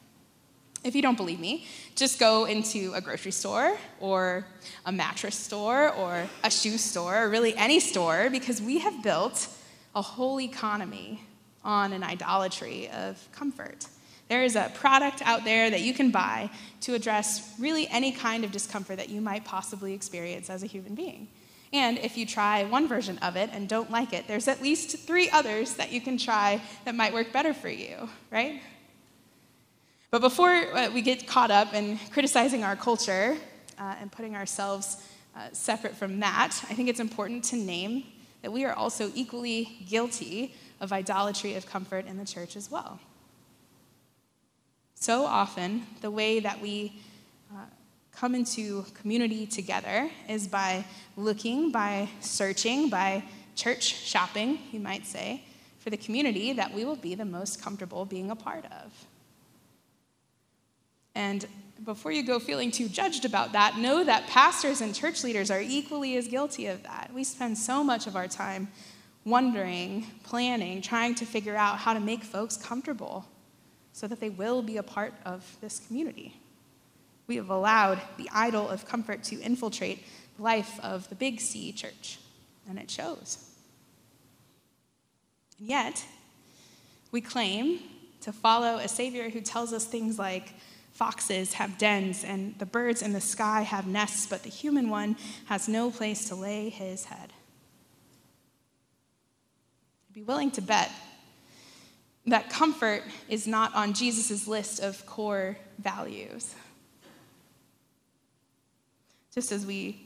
If 0.83 0.95
you 0.95 1.03
don't 1.03 1.15
believe 1.15 1.39
me, 1.39 1.67
just 1.95 2.19
go 2.19 2.45
into 2.45 2.91
a 2.95 3.01
grocery 3.01 3.33
store 3.33 3.77
or 3.99 4.47
a 4.83 4.91
mattress 4.91 5.35
store 5.35 5.93
or 5.93 6.27
a 6.43 6.49
shoe 6.49 6.79
store 6.79 7.25
or 7.25 7.29
really 7.29 7.55
any 7.55 7.79
store 7.79 8.29
because 8.31 8.59
we 8.59 8.79
have 8.79 9.03
built 9.03 9.47
a 9.93 10.01
whole 10.01 10.41
economy 10.41 11.21
on 11.63 11.93
an 11.93 12.01
idolatry 12.01 12.89
of 12.89 13.27
comfort. 13.31 13.85
There 14.29 14.43
is 14.43 14.55
a 14.55 14.71
product 14.75 15.21
out 15.23 15.43
there 15.43 15.69
that 15.69 15.81
you 15.81 15.93
can 15.93 16.11
buy 16.11 16.49
to 16.81 16.93
address 16.93 17.53
really 17.59 17.87
any 17.87 18.11
kind 18.11 18.43
of 18.43 18.51
discomfort 18.51 18.97
that 18.97 19.09
you 19.09 19.21
might 19.21 19.43
possibly 19.43 19.93
experience 19.93 20.49
as 20.49 20.63
a 20.63 20.67
human 20.67 20.95
being. 20.95 21.27
And 21.73 21.97
if 21.99 22.17
you 22.17 22.25
try 22.25 22.63
one 22.63 22.87
version 22.87 23.17
of 23.19 23.35
it 23.35 23.49
and 23.53 23.67
don't 23.67 23.91
like 23.91 24.13
it, 24.13 24.27
there's 24.27 24.47
at 24.47 24.61
least 24.61 24.99
three 24.99 25.29
others 25.29 25.75
that 25.75 25.91
you 25.91 26.01
can 26.01 26.17
try 26.17 26.61
that 26.85 26.95
might 26.95 27.13
work 27.13 27.31
better 27.31 27.53
for 27.53 27.69
you, 27.69 28.09
right? 28.31 28.61
But 30.11 30.21
before 30.21 30.49
uh, 30.49 30.89
we 30.91 31.01
get 31.01 31.27
caught 31.27 31.51
up 31.51 31.73
in 31.73 31.99
criticizing 32.11 32.63
our 32.63 32.75
culture 32.75 33.37
uh, 33.77 33.95
and 33.99 34.11
putting 34.11 34.35
ourselves 34.35 35.03
uh, 35.35 35.49
separate 35.53 35.95
from 35.95 36.19
that, 36.21 36.59
I 36.69 36.73
think 36.73 36.89
it's 36.89 36.99
important 36.99 37.43
to 37.45 37.55
name 37.55 38.03
that 38.41 38.51
we 38.51 38.65
are 38.65 38.73
also 38.73 39.11
equally 39.13 39.85
guilty 39.87 40.55
of 40.81 40.91
idolatry 40.91 41.55
of 41.55 41.67
comfort 41.67 42.07
in 42.07 42.17
the 42.17 42.25
church 42.25 42.55
as 42.55 42.71
well. 42.71 42.99
So 45.01 45.25
often, 45.25 45.83
the 46.01 46.11
way 46.11 46.41
that 46.41 46.59
we 46.59 47.01
uh, 47.49 47.61
come 48.11 48.35
into 48.35 48.83
community 48.93 49.45
together 49.45 50.11
is 50.27 50.45
by 50.45 50.83
looking, 51.15 51.71
by 51.71 52.09
searching, 52.19 52.89
by 52.89 53.23
church 53.55 53.83
shopping, 53.83 54.59
you 54.73 54.81
might 54.81 55.05
say, 55.05 55.45
for 55.79 55.89
the 55.89 55.95
community 55.95 56.51
that 56.51 56.73
we 56.73 56.83
will 56.83 56.97
be 56.97 57.15
the 57.15 57.23
most 57.23 57.61
comfortable 57.61 58.03
being 58.03 58.29
a 58.29 58.35
part 58.35 58.65
of. 58.65 59.05
And 61.15 61.45
before 61.85 62.11
you 62.11 62.21
go 62.21 62.37
feeling 62.37 62.69
too 62.69 62.89
judged 62.89 63.23
about 63.23 63.53
that, 63.53 63.77
know 63.77 64.03
that 64.03 64.27
pastors 64.27 64.81
and 64.81 64.93
church 64.93 65.23
leaders 65.23 65.49
are 65.49 65.61
equally 65.61 66.17
as 66.17 66.27
guilty 66.27 66.67
of 66.67 66.83
that. 66.83 67.11
We 67.15 67.23
spend 67.23 67.57
so 67.57 67.85
much 67.85 68.05
of 68.05 68.17
our 68.17 68.27
time 68.27 68.67
wondering, 69.23 70.07
planning, 70.23 70.81
trying 70.81 71.15
to 71.15 71.25
figure 71.25 71.55
out 71.55 71.77
how 71.77 71.93
to 71.93 72.01
make 72.01 72.21
folks 72.21 72.57
comfortable 72.57 73.25
so 73.99 74.07
that 74.07 74.21
they 74.21 74.29
will 74.29 74.61
be 74.61 74.77
a 74.77 74.83
part 74.83 75.13
of 75.25 75.57
this 75.59 75.81
community. 75.85 76.33
We 77.27 77.35
have 77.35 77.49
allowed 77.49 77.99
the 78.15 78.29
idol 78.33 78.69
of 78.69 78.85
comfort 78.85 79.23
to 79.23 79.41
infiltrate 79.41 80.05
the 80.37 80.43
life 80.43 80.79
of 80.81 81.09
the 81.09 81.15
Big 81.15 81.41
C 81.41 81.73
church, 81.73 82.17
and 82.69 82.79
it 82.79 82.89
shows. 82.89 83.45
And 85.59 85.67
yet, 85.67 86.05
we 87.11 87.19
claim 87.19 87.79
to 88.21 88.31
follow 88.31 88.77
a 88.77 88.87
Savior 88.87 89.29
who 89.29 89.41
tells 89.41 89.73
us 89.73 89.83
things 89.83 90.17
like, 90.17 90.53
Foxes 90.93 91.53
have 91.55 91.77
dens, 91.77 92.23
and 92.23 92.57
the 92.57 92.65
birds 92.65 93.01
in 93.01 93.11
the 93.11 93.19
sky 93.19 93.63
have 93.63 93.85
nests, 93.85 94.27
but 94.27 94.43
the 94.43 94.49
human 94.49 94.89
one 94.89 95.17
has 95.47 95.67
no 95.67 95.91
place 95.91 96.29
to 96.29 96.35
lay 96.35 96.69
his 96.69 97.03
head. 97.03 97.33
I'd 100.09 100.13
be 100.13 100.23
willing 100.23 100.51
to 100.51 100.61
bet 100.61 100.89
that 102.29 102.49
comfort 102.49 103.03
is 103.27 103.47
not 103.47 103.73
on 103.75 103.93
Jesus' 103.93 104.47
list 104.47 104.81
of 104.81 105.05
core 105.05 105.57
values. 105.77 106.55
Just 109.33 109.51
as 109.51 109.65
we 109.65 110.05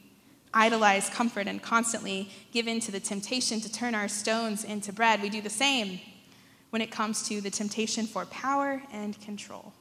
idolize 0.53 1.09
comfort 1.09 1.47
and 1.47 1.61
constantly 1.61 2.29
give 2.51 2.67
in 2.67 2.79
to 2.81 2.91
the 2.91 2.99
temptation 2.99 3.59
to 3.61 3.71
turn 3.71 3.95
our 3.95 4.07
stones 4.07 4.63
into 4.63 4.93
bread, 4.93 5.21
we 5.21 5.29
do 5.29 5.41
the 5.41 5.49
same 5.49 5.99
when 6.69 6.81
it 6.81 6.91
comes 6.91 7.27
to 7.27 7.41
the 7.41 7.49
temptation 7.49 8.05
for 8.05 8.25
power 8.25 8.81
and 8.91 9.19
control. 9.21 9.73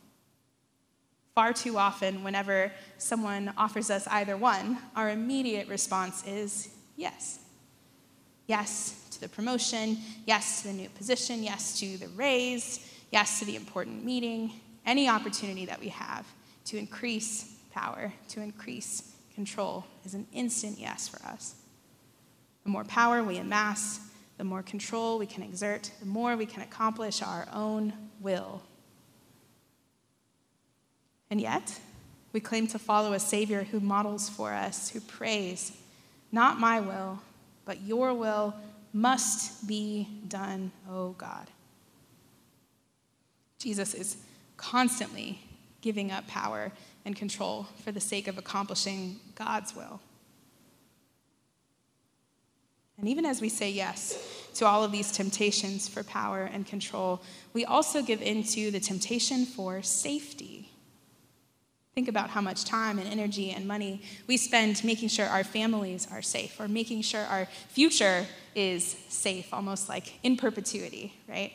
Far 1.34 1.52
too 1.52 1.78
often, 1.78 2.22
whenever 2.22 2.70
someone 2.98 3.52
offers 3.56 3.90
us 3.90 4.06
either 4.08 4.36
one, 4.36 4.78
our 4.94 5.10
immediate 5.10 5.68
response 5.68 6.26
is 6.26 6.68
yes. 6.96 7.38
Yes 8.46 9.06
to 9.12 9.20
the 9.20 9.28
promotion, 9.28 9.98
yes 10.26 10.62
to 10.62 10.68
the 10.68 10.74
new 10.74 10.88
position, 10.90 11.42
yes 11.42 11.78
to 11.80 11.96
the 11.96 12.08
raise, 12.08 12.88
yes 13.10 13.38
to 13.38 13.44
the 13.44 13.56
important 13.56 14.04
meeting, 14.04 14.52
any 14.84 15.08
opportunity 15.08 15.66
that 15.66 15.80
we 15.80 15.88
have 15.88 16.26
to 16.66 16.76
increase 16.76 17.54
power, 17.72 18.12
to 18.28 18.40
increase 18.40 19.12
control 19.34 19.84
is 20.04 20.14
an 20.14 20.26
instant 20.32 20.78
yes 20.78 21.08
for 21.08 21.24
us. 21.26 21.54
The 22.64 22.70
more 22.70 22.84
power 22.84 23.22
we 23.22 23.38
amass, 23.38 24.00
the 24.38 24.44
more 24.44 24.62
control 24.62 25.18
we 25.18 25.26
can 25.26 25.42
exert, 25.42 25.90
the 26.00 26.06
more 26.06 26.36
we 26.36 26.46
can 26.46 26.62
accomplish 26.62 27.22
our 27.22 27.48
own 27.52 27.92
will. 28.20 28.62
And 31.30 31.40
yet, 31.40 31.80
we 32.32 32.40
claim 32.40 32.66
to 32.68 32.78
follow 32.78 33.12
a 33.12 33.20
Savior 33.20 33.64
who 33.64 33.80
models 33.80 34.28
for 34.28 34.52
us, 34.52 34.90
who 34.90 35.00
prays, 35.00 35.72
Not 36.30 36.58
my 36.58 36.80
will, 36.80 37.20
but 37.64 37.82
your 37.82 38.14
will 38.14 38.54
must 38.92 39.66
be 39.66 40.08
done, 40.28 40.70
O 40.88 41.10
God. 41.10 41.50
Jesus 43.58 43.94
is 43.94 44.16
constantly 44.56 45.40
giving 45.80 46.10
up 46.10 46.26
power 46.26 46.72
and 47.04 47.16
control 47.16 47.66
for 47.84 47.92
the 47.92 48.00
sake 48.00 48.28
of 48.28 48.38
accomplishing 48.38 49.18
God's 49.34 49.74
will. 49.74 50.00
And 52.98 53.08
even 53.08 53.24
as 53.24 53.40
we 53.40 53.48
say 53.48 53.70
yes 53.70 54.16
to 54.54 54.66
all 54.66 54.84
of 54.84 54.92
these 54.92 55.10
temptations 55.10 55.88
for 55.88 56.04
power 56.04 56.44
and 56.44 56.66
control, 56.66 57.20
we 57.52 57.64
also 57.64 58.02
give 58.02 58.22
into 58.22 58.70
the 58.70 58.78
temptation 58.78 59.44
for 59.44 59.82
safety. 59.82 60.70
Think 61.94 62.08
about 62.08 62.30
how 62.30 62.40
much 62.40 62.64
time 62.64 62.98
and 62.98 63.06
energy 63.06 63.50
and 63.50 63.68
money 63.68 64.02
we 64.26 64.38
spend 64.38 64.82
making 64.82 65.08
sure 65.08 65.26
our 65.26 65.44
families 65.44 66.08
are 66.10 66.22
safe 66.22 66.58
or 66.58 66.66
making 66.66 67.02
sure 67.02 67.22
our 67.24 67.46
future 67.68 68.26
is 68.54 68.96
safe, 69.08 69.52
almost 69.52 69.88
like 69.90 70.18
in 70.22 70.36
perpetuity, 70.36 71.14
right? 71.28 71.52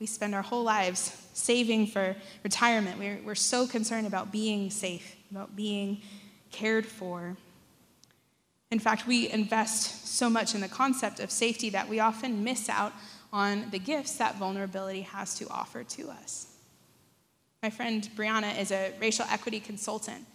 We 0.00 0.06
spend 0.06 0.34
our 0.34 0.42
whole 0.42 0.64
lives 0.64 1.16
saving 1.34 1.88
for 1.88 2.16
retirement. 2.42 2.98
We're, 2.98 3.20
we're 3.24 3.34
so 3.34 3.66
concerned 3.66 4.06
about 4.06 4.32
being 4.32 4.70
safe, 4.70 5.16
about 5.30 5.54
being 5.54 6.00
cared 6.50 6.86
for. 6.86 7.36
In 8.70 8.78
fact, 8.78 9.06
we 9.06 9.30
invest 9.30 10.08
so 10.08 10.30
much 10.30 10.54
in 10.54 10.62
the 10.62 10.68
concept 10.68 11.20
of 11.20 11.30
safety 11.30 11.70
that 11.70 11.88
we 11.88 12.00
often 12.00 12.42
miss 12.42 12.70
out 12.70 12.94
on 13.32 13.70
the 13.70 13.78
gifts 13.78 14.16
that 14.16 14.36
vulnerability 14.36 15.02
has 15.02 15.34
to 15.36 15.48
offer 15.50 15.84
to 15.84 16.08
us. 16.08 16.51
My 17.62 17.70
friend 17.70 18.08
Brianna 18.16 18.58
is 18.58 18.72
a 18.72 18.92
racial 19.00 19.24
equity 19.30 19.60
consultant, 19.60 20.26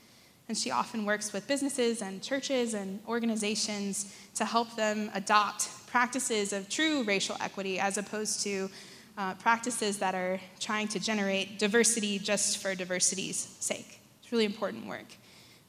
and 0.47 0.57
she 0.57 0.71
often 0.71 1.03
works 1.03 1.33
with 1.33 1.45
businesses 1.45 2.01
and 2.01 2.23
churches 2.23 2.73
and 2.73 3.01
organizations 3.05 4.15
to 4.35 4.45
help 4.45 4.77
them 4.77 5.11
adopt 5.13 5.67
practices 5.87 6.53
of 6.53 6.69
true 6.69 7.03
racial 7.03 7.35
equity 7.41 7.81
as 7.81 7.97
opposed 7.97 8.43
to 8.43 8.69
uh, 9.17 9.33
practices 9.33 9.97
that 9.97 10.15
are 10.15 10.39
trying 10.61 10.87
to 10.87 11.01
generate 11.01 11.59
diversity 11.59 12.17
just 12.17 12.59
for 12.59 12.73
diversity's 12.75 13.35
sake. 13.59 13.99
It's 14.21 14.31
really 14.31 14.45
important 14.45 14.85
work 14.85 15.07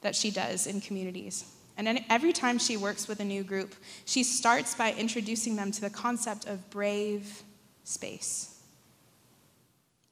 that 0.02 0.14
she 0.14 0.30
does 0.30 0.68
in 0.68 0.80
communities. 0.80 1.44
And 1.76 2.04
every 2.08 2.32
time 2.32 2.60
she 2.60 2.76
works 2.76 3.08
with 3.08 3.18
a 3.18 3.24
new 3.24 3.42
group, 3.42 3.74
she 4.04 4.22
starts 4.22 4.76
by 4.76 4.92
introducing 4.92 5.56
them 5.56 5.72
to 5.72 5.80
the 5.80 5.90
concept 5.90 6.46
of 6.46 6.70
brave 6.70 7.42
space 7.82 8.57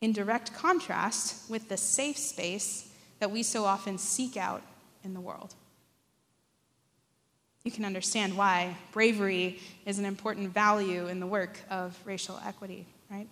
in 0.07 0.12
direct 0.12 0.55
contrast 0.55 1.51
with 1.51 1.69
the 1.69 1.77
safe 1.77 2.16
space 2.16 2.88
that 3.19 3.29
we 3.29 3.42
so 3.42 3.64
often 3.64 3.99
seek 3.99 4.37
out 4.37 4.62
in 5.03 5.14
the 5.14 5.21
world. 5.21 5.53
you 7.64 7.73
can 7.73 7.85
understand 7.85 8.37
why 8.37 8.77
bravery 8.92 9.59
is 9.85 9.99
an 9.99 10.05
important 10.05 10.55
value 10.55 11.09
in 11.09 11.19
the 11.19 11.27
work 11.27 11.59
of 11.69 11.99
racial 12.05 12.40
equity, 12.47 12.87
right? 13.11 13.27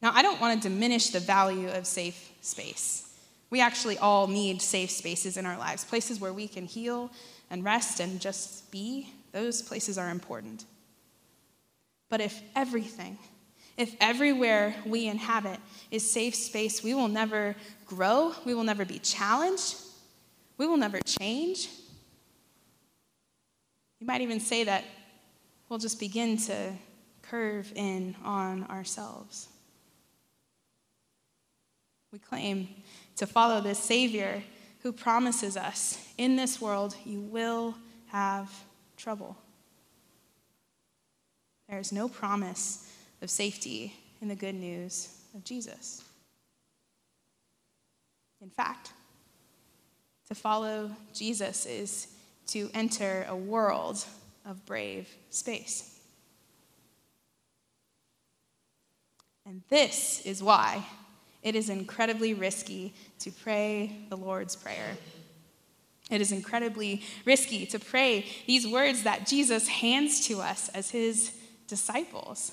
Now, 0.00 0.12
I 0.14 0.22
don't 0.22 0.40
want 0.40 0.62
to 0.62 0.68
diminish 0.68 1.08
the 1.08 1.18
value 1.18 1.70
of 1.70 1.88
safe 1.88 2.30
space. 2.40 3.12
We 3.50 3.60
actually 3.60 3.98
all 3.98 4.28
need 4.28 4.62
safe 4.62 4.92
spaces 4.92 5.36
in 5.36 5.44
our 5.44 5.58
lives, 5.58 5.84
places 5.84 6.20
where 6.20 6.32
we 6.32 6.46
can 6.46 6.66
heal 6.66 7.10
and 7.50 7.64
rest 7.64 7.98
and 7.98 8.20
just 8.20 8.70
be. 8.70 9.08
Those 9.32 9.60
places 9.60 9.98
are 9.98 10.10
important. 10.10 10.64
But 12.08 12.20
if 12.20 12.40
everything, 12.54 13.18
if 13.76 13.96
everywhere 14.00 14.74
we 14.86 15.06
inhabit 15.06 15.58
is 15.90 16.10
safe 16.10 16.34
space, 16.34 16.82
we 16.82 16.94
will 16.94 17.08
never 17.08 17.56
grow, 17.86 18.32
we 18.44 18.54
will 18.54 18.64
never 18.64 18.84
be 18.84 18.98
challenged, 18.98 19.76
we 20.58 20.66
will 20.66 20.76
never 20.76 21.00
change. 21.00 21.68
You 24.00 24.06
might 24.06 24.20
even 24.20 24.40
say 24.40 24.64
that 24.64 24.84
we'll 25.68 25.78
just 25.78 25.98
begin 25.98 26.36
to 26.36 26.72
curve 27.22 27.72
in 27.74 28.14
on 28.24 28.64
ourselves. 28.64 29.48
We 32.12 32.18
claim 32.20 32.68
to 33.16 33.26
follow 33.26 33.60
this 33.60 33.78
Savior 33.78 34.42
who 34.82 34.92
promises 34.92 35.56
us 35.56 35.98
in 36.18 36.36
this 36.36 36.60
world 36.60 36.94
you 37.04 37.20
will 37.20 37.74
have 38.08 38.52
trouble. 38.96 39.36
There 41.68 41.78
is 41.78 41.90
no 41.90 42.08
promise 42.08 42.88
of 43.24 43.30
safety 43.30 43.94
in 44.20 44.28
the 44.28 44.36
good 44.36 44.54
news 44.54 45.08
of 45.34 45.42
Jesus. 45.42 46.04
In 48.42 48.50
fact, 48.50 48.92
to 50.28 50.34
follow 50.34 50.90
Jesus 51.14 51.64
is 51.64 52.08
to 52.48 52.70
enter 52.74 53.24
a 53.28 53.34
world 53.34 54.04
of 54.44 54.64
brave 54.66 55.08
space. 55.30 55.98
And 59.46 59.62
this 59.70 60.20
is 60.26 60.42
why 60.42 60.84
it 61.42 61.54
is 61.54 61.70
incredibly 61.70 62.34
risky 62.34 62.92
to 63.20 63.30
pray 63.30 64.04
the 64.10 64.16
Lord's 64.16 64.54
Prayer. 64.54 64.96
It 66.10 66.20
is 66.20 66.30
incredibly 66.30 67.02
risky 67.24 67.64
to 67.66 67.78
pray 67.78 68.26
these 68.46 68.68
words 68.68 69.04
that 69.04 69.26
Jesus 69.26 69.66
hands 69.66 70.26
to 70.28 70.40
us 70.40 70.68
as 70.70 70.90
his 70.90 71.32
disciples. 71.66 72.52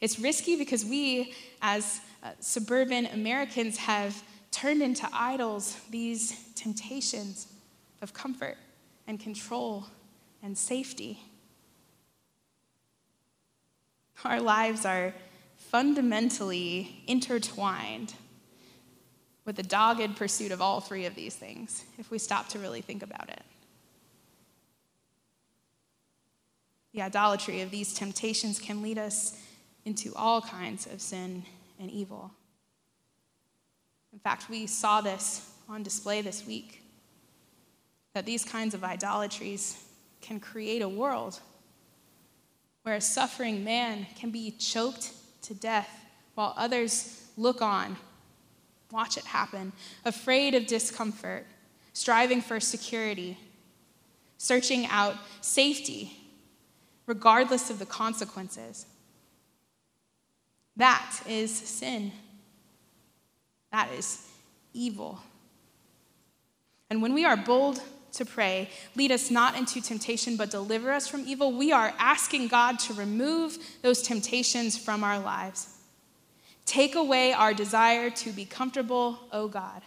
It's 0.00 0.18
risky 0.18 0.56
because 0.56 0.84
we, 0.84 1.34
as 1.62 2.00
uh, 2.22 2.30
suburban 2.40 3.06
Americans, 3.06 3.78
have 3.78 4.22
turned 4.50 4.82
into 4.82 5.08
idols 5.12 5.78
these 5.90 6.52
temptations 6.54 7.46
of 8.02 8.12
comfort 8.12 8.56
and 9.06 9.18
control 9.18 9.86
and 10.42 10.56
safety. 10.56 11.20
Our 14.24 14.40
lives 14.40 14.84
are 14.84 15.14
fundamentally 15.56 17.02
intertwined 17.06 18.14
with 19.44 19.56
the 19.56 19.62
dogged 19.62 20.16
pursuit 20.16 20.52
of 20.52 20.60
all 20.60 20.80
three 20.80 21.06
of 21.06 21.14
these 21.14 21.36
things, 21.36 21.84
if 21.98 22.10
we 22.10 22.18
stop 22.18 22.48
to 22.48 22.58
really 22.58 22.80
think 22.80 23.02
about 23.02 23.28
it. 23.28 23.42
The 26.92 27.02
idolatry 27.02 27.60
of 27.60 27.70
these 27.70 27.94
temptations 27.94 28.58
can 28.58 28.82
lead 28.82 28.98
us 28.98 29.38
into 29.86 30.12
all 30.14 30.42
kinds 30.42 30.84
of 30.86 31.00
sin 31.00 31.44
and 31.80 31.90
evil. 31.90 32.30
In 34.12 34.18
fact, 34.18 34.50
we 34.50 34.66
saw 34.66 35.00
this 35.00 35.48
on 35.68 35.82
display 35.82 36.20
this 36.20 36.44
week 36.46 36.82
that 38.12 38.26
these 38.26 38.44
kinds 38.44 38.74
of 38.74 38.82
idolatries 38.82 39.82
can 40.20 40.40
create 40.40 40.82
a 40.82 40.88
world 40.88 41.40
where 42.82 42.96
a 42.96 43.00
suffering 43.00 43.62
man 43.62 44.06
can 44.18 44.30
be 44.30 44.50
choked 44.50 45.12
to 45.42 45.54
death 45.54 46.04
while 46.34 46.52
others 46.56 47.22
look 47.36 47.62
on, 47.62 47.96
watch 48.90 49.16
it 49.16 49.24
happen, 49.24 49.72
afraid 50.04 50.54
of 50.54 50.66
discomfort, 50.66 51.46
striving 51.92 52.40
for 52.40 52.58
security, 52.58 53.38
searching 54.38 54.86
out 54.86 55.16
safety, 55.40 56.16
regardless 57.06 57.70
of 57.70 57.78
the 57.78 57.86
consequences. 57.86 58.86
That 60.76 61.20
is 61.28 61.54
sin. 61.54 62.12
That 63.72 63.90
is 63.92 64.26
evil. 64.72 65.20
And 66.90 67.02
when 67.02 67.14
we 67.14 67.24
are 67.24 67.36
bold 67.36 67.82
to 68.12 68.24
pray, 68.24 68.70
lead 68.94 69.12
us 69.12 69.30
not 69.30 69.56
into 69.56 69.80
temptation, 69.80 70.36
but 70.36 70.50
deliver 70.50 70.92
us 70.92 71.08
from 71.08 71.24
evil, 71.26 71.52
we 71.52 71.72
are 71.72 71.92
asking 71.98 72.48
God 72.48 72.78
to 72.80 72.94
remove 72.94 73.58
those 73.82 74.02
temptations 74.02 74.78
from 74.78 75.02
our 75.02 75.18
lives. 75.18 75.68
Take 76.64 76.94
away 76.94 77.32
our 77.32 77.54
desire 77.54 78.10
to 78.10 78.32
be 78.32 78.44
comfortable, 78.44 79.18
O 79.32 79.42
oh 79.42 79.48
God. 79.48 79.82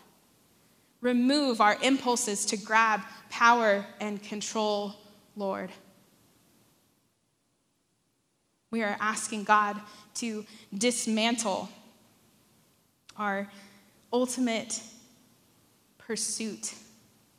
Remove 1.01 1.61
our 1.61 1.77
impulses 1.81 2.45
to 2.45 2.57
grab 2.57 3.01
power 3.29 3.85
and 3.99 4.21
control, 4.21 4.95
Lord. 5.35 5.71
We 8.71 8.83
are 8.83 8.97
asking 8.99 9.45
God 9.45 9.79
to 10.15 10.45
dismantle 10.75 11.69
our 13.17 13.49
ultimate 14.13 14.81
pursuit 15.97 16.73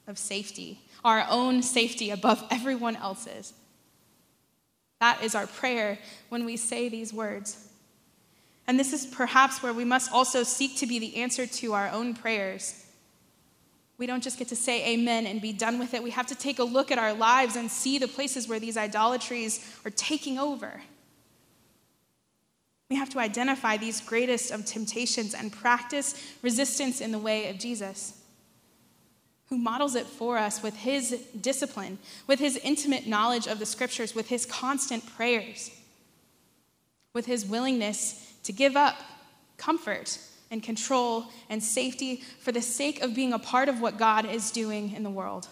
of 0.07 0.19
safety, 0.19 0.81
our 1.05 1.25
own 1.29 1.63
safety 1.63 2.11
above 2.11 2.45
everyone 2.51 2.97
else's. 2.97 3.53
That 5.01 5.23
is 5.23 5.35
our 5.35 5.47
prayer 5.47 5.99
when 6.29 6.45
we 6.45 6.57
say 6.57 6.89
these 6.89 7.13
words. 7.13 7.69
And 8.67 8.79
this 8.79 8.93
is 8.93 9.07
perhaps 9.07 9.63
where 9.63 9.73
we 9.73 9.85
must 9.85 10.13
also 10.13 10.43
seek 10.43 10.77
to 10.77 10.87
be 10.87 10.99
the 10.99 11.17
answer 11.17 11.47
to 11.47 11.73
our 11.73 11.89
own 11.89 12.15
prayers. 12.15 12.87
We 13.99 14.07
don't 14.07 14.23
just 14.23 14.39
get 14.39 14.49
to 14.49 14.57
say 14.57 14.95
amen 14.95 15.27
and 15.27 15.41
be 15.41 15.53
done 15.53 15.79
with 15.79 15.95
it. 15.95 16.03
We 16.03 16.11
have 16.11 16.29
to 16.29 16.35
take 16.35 16.59
a 16.59 16.65
look 16.65 16.91
at 16.91 16.99
our 16.99 17.13
lives 17.13 17.57
and 17.57 17.71
see 17.71 17.99
the 17.99 18.09
places 18.09 18.49
where 18.49 18.61
these 18.61 18.77
idolatries 18.77 19.65
are 19.85 19.91
taking 19.91 20.39
over. 20.39 20.83
We 22.91 22.97
have 22.97 23.11
to 23.11 23.21
identify 23.21 23.77
these 23.77 24.01
greatest 24.01 24.51
of 24.51 24.67
temptations 24.67 25.33
and 25.33 25.53
practice 25.53 26.15
resistance 26.43 27.01
in 27.01 27.13
the 27.13 27.19
way 27.19 27.49
of 27.49 27.59
Jesus 27.59 28.21
who 29.51 29.59
models 29.59 29.97
it 29.97 30.07
for 30.07 30.39
us 30.39 30.63
with 30.63 30.77
his 30.77 31.11
discipline, 31.41 31.99
with 32.29 32.39
his 32.39 32.57
intimate 32.59 33.09
knowledge 33.09 33.49
of 33.49 33.59
the 33.59 33.67
scriptures, 33.67 34.15
with 34.15 34.29
his 34.29 34.47
constant 34.47 35.05
prayers, 35.17 35.73
with 37.13 37.27
his 37.27 37.45
willingness 37.45 38.33
to 38.45 38.53
give 38.53 38.77
up 38.77 38.97
comfort 39.57 40.19
and 40.53 40.63
control 40.63 41.27
and 41.49 41.63
safety 41.63 42.23
for 42.39 42.53
the 42.53 42.63
sake 42.63 43.03
of 43.03 43.13
being 43.13 43.33
a 43.33 43.41
part 43.41 43.69
of 43.69 43.81
what 43.81 43.99
God 43.99 44.25
is 44.25 44.53
doing 44.53 44.95
in 44.95 45.03
the 45.03 45.11
world. 45.11 45.49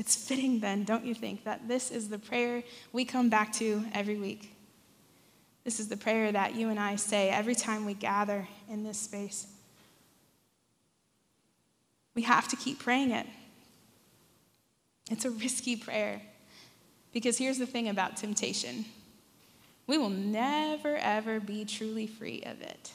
It's 0.00 0.16
fitting, 0.16 0.60
then, 0.60 0.84
don't 0.84 1.04
you 1.04 1.12
think, 1.12 1.44
that 1.44 1.68
this 1.68 1.90
is 1.90 2.08
the 2.08 2.18
prayer 2.18 2.62
we 2.90 3.04
come 3.04 3.28
back 3.28 3.52
to 3.56 3.84
every 3.92 4.16
week? 4.16 4.56
This 5.62 5.78
is 5.78 5.88
the 5.88 5.96
prayer 5.98 6.32
that 6.32 6.54
you 6.54 6.70
and 6.70 6.80
I 6.80 6.96
say 6.96 7.28
every 7.28 7.54
time 7.54 7.84
we 7.84 7.92
gather 7.92 8.48
in 8.70 8.82
this 8.82 8.98
space. 8.98 9.46
We 12.14 12.22
have 12.22 12.48
to 12.48 12.56
keep 12.56 12.78
praying 12.78 13.10
it. 13.10 13.26
It's 15.10 15.26
a 15.26 15.30
risky 15.30 15.76
prayer 15.76 16.22
because 17.12 17.36
here's 17.36 17.58
the 17.58 17.66
thing 17.66 17.86
about 17.86 18.16
temptation 18.16 18.86
we 19.86 19.98
will 19.98 20.08
never, 20.08 20.96
ever 20.96 21.40
be 21.40 21.66
truly 21.66 22.06
free 22.06 22.42
of 22.46 22.62
it. 22.62 22.92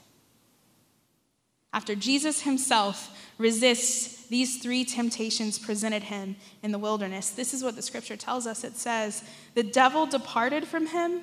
After 1.76 1.94
Jesus 1.94 2.44
himself 2.44 3.14
resists 3.38 4.28
these 4.28 4.60
three 4.60 4.86
temptations 4.86 5.60
presented 5.60 6.04
him 6.04 6.38
in 6.64 6.72
the 6.72 6.80
wilderness, 6.80 7.32
this 7.32 7.54
is 7.54 7.66
what 7.66 7.76
the 7.76 7.82
scripture 7.82 8.16
tells 8.16 8.48
us. 8.48 8.64
It 8.64 8.78
says, 8.78 9.26
The 9.56 9.64
devil 9.64 10.06
departed 10.06 10.66
from 10.66 10.88
him 10.88 11.20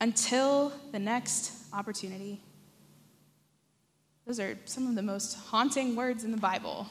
until 0.00 0.72
the 0.92 0.98
next 0.98 1.52
opportunity. 1.74 2.40
Those 4.26 4.40
are 4.40 4.56
some 4.64 4.86
of 4.86 4.94
the 4.94 5.02
most 5.02 5.34
haunting 5.34 5.94
words 5.94 6.24
in 6.24 6.30
the 6.30 6.38
Bible. 6.38 6.88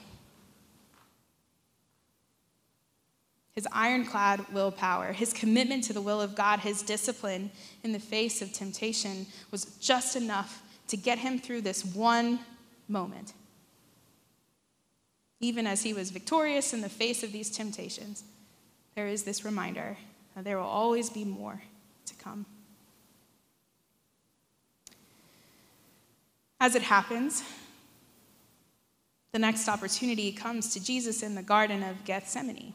His 3.56 3.68
ironclad 3.72 4.46
willpower, 4.54 5.12
his 5.12 5.34
commitment 5.34 5.86
to 5.86 5.94
the 5.94 6.02
will 6.02 6.22
of 6.22 6.36
God, 6.36 6.60
his 6.60 6.84
discipline 6.84 7.50
in 7.84 7.94
the 7.94 8.00
face 8.00 8.44
of 8.44 8.54
temptation 8.54 9.26
was 9.50 9.66
just 9.82 10.16
enough 10.16 10.62
to 10.88 10.98
get 10.98 11.20
him 11.20 11.40
through 11.40 11.62
this 11.62 11.84
one 11.84 12.40
moment. 12.88 13.34
Even 15.40 15.68
as 15.68 15.84
he 15.84 15.94
was 15.94 16.10
victorious 16.10 16.74
in 16.74 16.82
the 16.82 16.90
face 16.90 17.24
of 17.24 17.32
these 17.32 17.50
temptations, 17.50 18.24
there 18.96 19.08
is 19.08 19.24
this 19.24 19.46
reminder 19.46 19.98
that 20.36 20.44
there 20.44 20.58
will 20.58 20.66
always 20.66 21.10
be 21.10 21.24
more 21.24 21.62
to 22.06 22.16
come. 22.16 22.46
As 26.60 26.74
it 26.74 26.82
happens, 26.82 27.44
The 29.38 29.40
next 29.40 29.68
opportunity 29.68 30.32
comes 30.32 30.74
to 30.74 30.84
Jesus 30.84 31.22
in 31.22 31.36
the 31.36 31.44
Garden 31.44 31.84
of 31.84 32.06
Gethsemane 32.06 32.74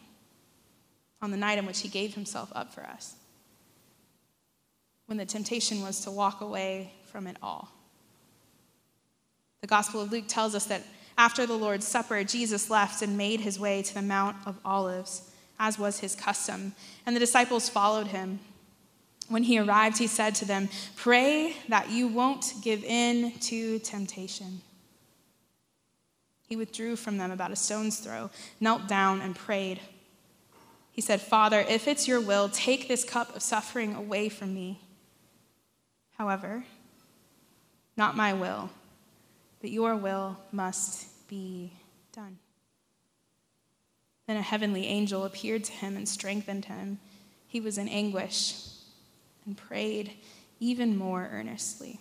on 1.21 1.33
the 1.33 1.37
night 1.37 1.59
in 1.59 1.67
which 1.67 1.81
he 1.81 1.89
gave 1.89 2.15
himself 2.15 2.53
up 2.55 2.73
for 2.73 2.85
us, 2.85 3.15
when 5.07 5.19
the 5.19 5.25
temptation 5.25 5.83
was 5.83 6.01
to 6.05 6.11
walk 6.13 6.41
away 6.41 6.93
from 7.05 7.27
it 7.27 7.37
all. 7.43 7.73
The 9.63 9.69
Gospel 9.69 10.01
of 10.01 10.11
Luke 10.11 10.25
tells 10.27 10.55
us 10.57 10.67
that 10.67 10.83
after 11.17 11.47
the 11.47 11.55
Lord's 11.55 11.87
Supper, 11.87 12.25
Jesus 12.25 12.69
left 12.69 13.01
and 13.01 13.17
made 13.17 13.41
his 13.41 13.61
way 13.61 13.81
to 13.81 13.95
the 13.95 14.03
Mount 14.03 14.37
of 14.45 14.59
Olives, 14.65 15.31
as 15.59 15.79
was 15.79 16.01
his 16.01 16.17
custom, 16.17 16.75
and 17.07 17.15
the 17.15 17.21
disciples 17.21 17.69
followed 17.69 18.09
him. 18.09 18.41
When 19.29 19.45
he 19.45 19.59
arrived, 19.59 19.99
he 19.99 20.09
said 20.09 20.35
to 20.37 20.45
them, 20.45 20.69
Pray 20.97 21.55
that 21.69 21.91
you 21.91 22.09
won't 22.09 22.55
give 22.61 22.83
in 22.83 23.39
to 23.41 23.79
temptation. 23.79 24.63
He 26.49 26.57
withdrew 26.57 26.97
from 26.97 27.19
them 27.19 27.31
about 27.31 27.53
a 27.53 27.57
stone's 27.57 28.01
throw, 28.01 28.31
knelt 28.61 28.89
down, 28.89 29.21
and 29.21 29.37
prayed. 29.37 29.81
He 30.91 31.01
said, 31.01 31.21
Father, 31.21 31.61
if 31.61 31.87
it's 31.87 32.09
your 32.09 32.21
will, 32.21 32.49
take 32.49 32.89
this 32.89 33.05
cup 33.05 33.35
of 33.37 33.43
suffering 33.43 33.95
away 33.95 34.29
from 34.29 34.53
me. 34.53 34.81
However, 36.19 36.65
not 37.97 38.17
my 38.17 38.35
will, 38.35 38.71
but 39.63 39.71
your 39.71 39.97
will 39.97 40.37
must 40.51 41.07
be 41.29 41.73
done. 42.13 42.37
Then 44.27 44.37
a 44.37 44.43
heavenly 44.43 44.87
angel 44.87 45.25
appeared 45.25 45.65
to 45.65 45.73
him 45.73 45.97
and 45.97 46.07
strengthened 46.07 46.67
him. 46.67 46.99
He 47.47 47.61
was 47.61 47.79
in 47.79 47.89
anguish 47.89 48.55
and 49.47 49.57
prayed 49.57 50.15
even 50.59 50.97
more 50.97 51.29
earnestly. 51.33 52.01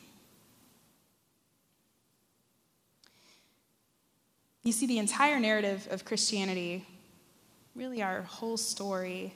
You 4.63 4.71
see, 4.71 4.86
the 4.86 5.00
entire 5.00 5.39
narrative 5.39 5.88
of 5.89 6.06
Christianity, 6.06 6.86
really 7.76 8.02
our 8.02 8.24
whole 8.24 8.58
story, 8.58 9.34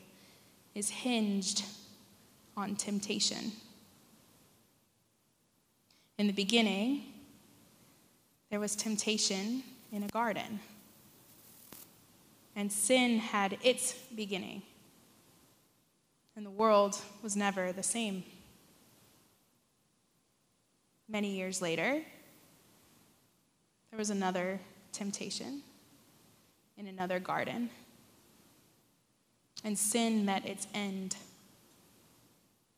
is 0.73 0.89
hinged 0.89 1.63
on 2.57 2.75
temptation. 2.75 3.51
In 6.17 6.27
the 6.27 6.33
beginning, 6.33 7.14
there 8.55 8.61
was 8.61 8.77
temptation 8.77 9.63
in 9.91 10.01
a 10.01 10.07
garden, 10.07 10.61
and 12.55 12.71
sin 12.71 13.19
had 13.19 13.57
its 13.61 13.91
beginning, 14.15 14.61
and 16.37 16.45
the 16.45 16.49
world 16.49 16.97
was 17.21 17.35
never 17.35 17.73
the 17.73 17.83
same. 17.83 18.23
Many 21.09 21.35
years 21.35 21.61
later, 21.61 22.01
there 23.91 23.97
was 23.97 24.09
another 24.09 24.61
temptation 24.93 25.61
in 26.77 26.87
another 26.87 27.19
garden, 27.19 27.69
and 29.65 29.77
sin 29.77 30.23
met 30.23 30.45
its 30.45 30.65
end, 30.73 31.17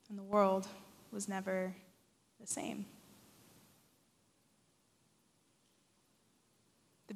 and 0.09 0.17
the 0.17 0.23
world 0.23 0.67
was 1.11 1.29
never 1.29 1.75
the 2.41 2.47
same. 2.47 2.87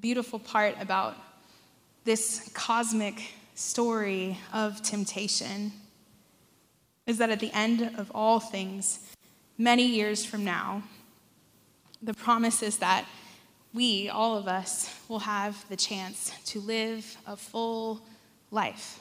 Beautiful 0.01 0.39
part 0.39 0.75
about 0.79 1.15
this 2.05 2.49
cosmic 2.55 3.21
story 3.53 4.35
of 4.51 4.81
temptation 4.81 5.71
is 7.05 7.19
that 7.19 7.29
at 7.29 7.39
the 7.39 7.51
end 7.53 7.91
of 7.97 8.11
all 8.15 8.39
things, 8.39 8.99
many 9.59 9.85
years 9.85 10.25
from 10.25 10.43
now, 10.43 10.81
the 12.01 12.15
promise 12.15 12.63
is 12.63 12.77
that 12.77 13.05
we, 13.73 14.09
all 14.09 14.35
of 14.35 14.47
us, 14.47 14.91
will 15.07 15.19
have 15.19 15.63
the 15.69 15.75
chance 15.75 16.31
to 16.45 16.59
live 16.59 17.15
a 17.27 17.37
full 17.37 18.01
life. 18.49 18.99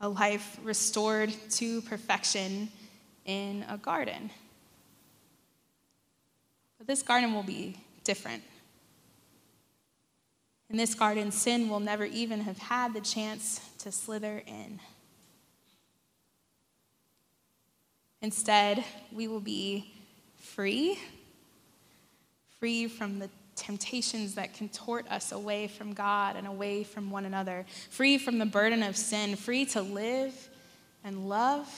A 0.00 0.08
life 0.08 0.58
restored 0.64 1.32
to 1.50 1.82
perfection 1.82 2.70
in 3.26 3.66
a 3.68 3.76
garden. 3.76 4.30
But 6.78 6.86
this 6.86 7.02
garden 7.02 7.34
will 7.34 7.42
be 7.42 7.76
different. 8.02 8.42
In 10.68 10.76
this 10.76 10.94
garden, 10.94 11.30
sin 11.30 11.68
will 11.68 11.80
never 11.80 12.04
even 12.04 12.40
have 12.40 12.58
had 12.58 12.92
the 12.92 13.00
chance 13.00 13.60
to 13.78 13.92
slither 13.92 14.42
in. 14.46 14.80
Instead, 18.20 18.84
we 19.12 19.28
will 19.28 19.40
be 19.40 19.92
free, 20.38 20.98
free 22.58 22.88
from 22.88 23.20
the 23.20 23.30
temptations 23.54 24.34
that 24.34 24.54
contort 24.54 25.08
us 25.08 25.30
away 25.30 25.68
from 25.68 25.94
God 25.94 26.34
and 26.34 26.46
away 26.46 26.82
from 26.82 27.10
one 27.10 27.24
another, 27.24 27.64
free 27.90 28.18
from 28.18 28.38
the 28.38 28.46
burden 28.46 28.82
of 28.82 28.96
sin, 28.96 29.36
free 29.36 29.64
to 29.66 29.82
live 29.82 30.48
and 31.04 31.28
love 31.28 31.68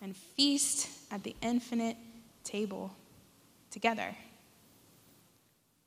and 0.00 0.16
feast 0.16 0.88
at 1.10 1.24
the 1.24 1.34
infinite 1.42 1.96
table 2.44 2.94
together 3.70 4.14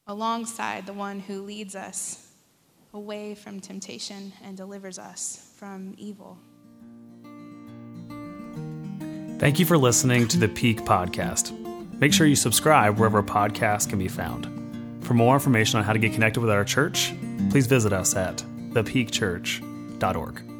alongside 0.07 0.85
the 0.85 0.93
one 0.93 1.19
who 1.19 1.41
leads 1.41 1.75
us 1.75 2.27
away 2.93 3.35
from 3.35 3.59
temptation 3.59 4.33
and 4.43 4.57
delivers 4.57 4.99
us 4.99 5.51
from 5.55 5.95
evil. 5.97 6.37
Thank 9.39 9.59
you 9.59 9.65
for 9.65 9.77
listening 9.77 10.27
to 10.27 10.37
the 10.37 10.47
Peak 10.47 10.81
Podcast. 10.81 11.57
Make 11.99 12.13
sure 12.13 12.27
you 12.27 12.35
subscribe 12.35 12.97
wherever 12.97 13.23
podcasts 13.23 13.89
can 13.89 13.97
be 13.97 14.07
found. 14.07 14.45
For 15.05 15.13
more 15.13 15.33
information 15.33 15.79
on 15.79 15.83
how 15.83 15.93
to 15.93 15.99
get 15.99 16.13
connected 16.13 16.41
with 16.41 16.49
our 16.49 16.63
church, 16.63 17.13
please 17.49 17.67
visit 17.67 17.93
us 17.93 18.15
at 18.15 18.37
thepeakchurch.org. 18.71 20.50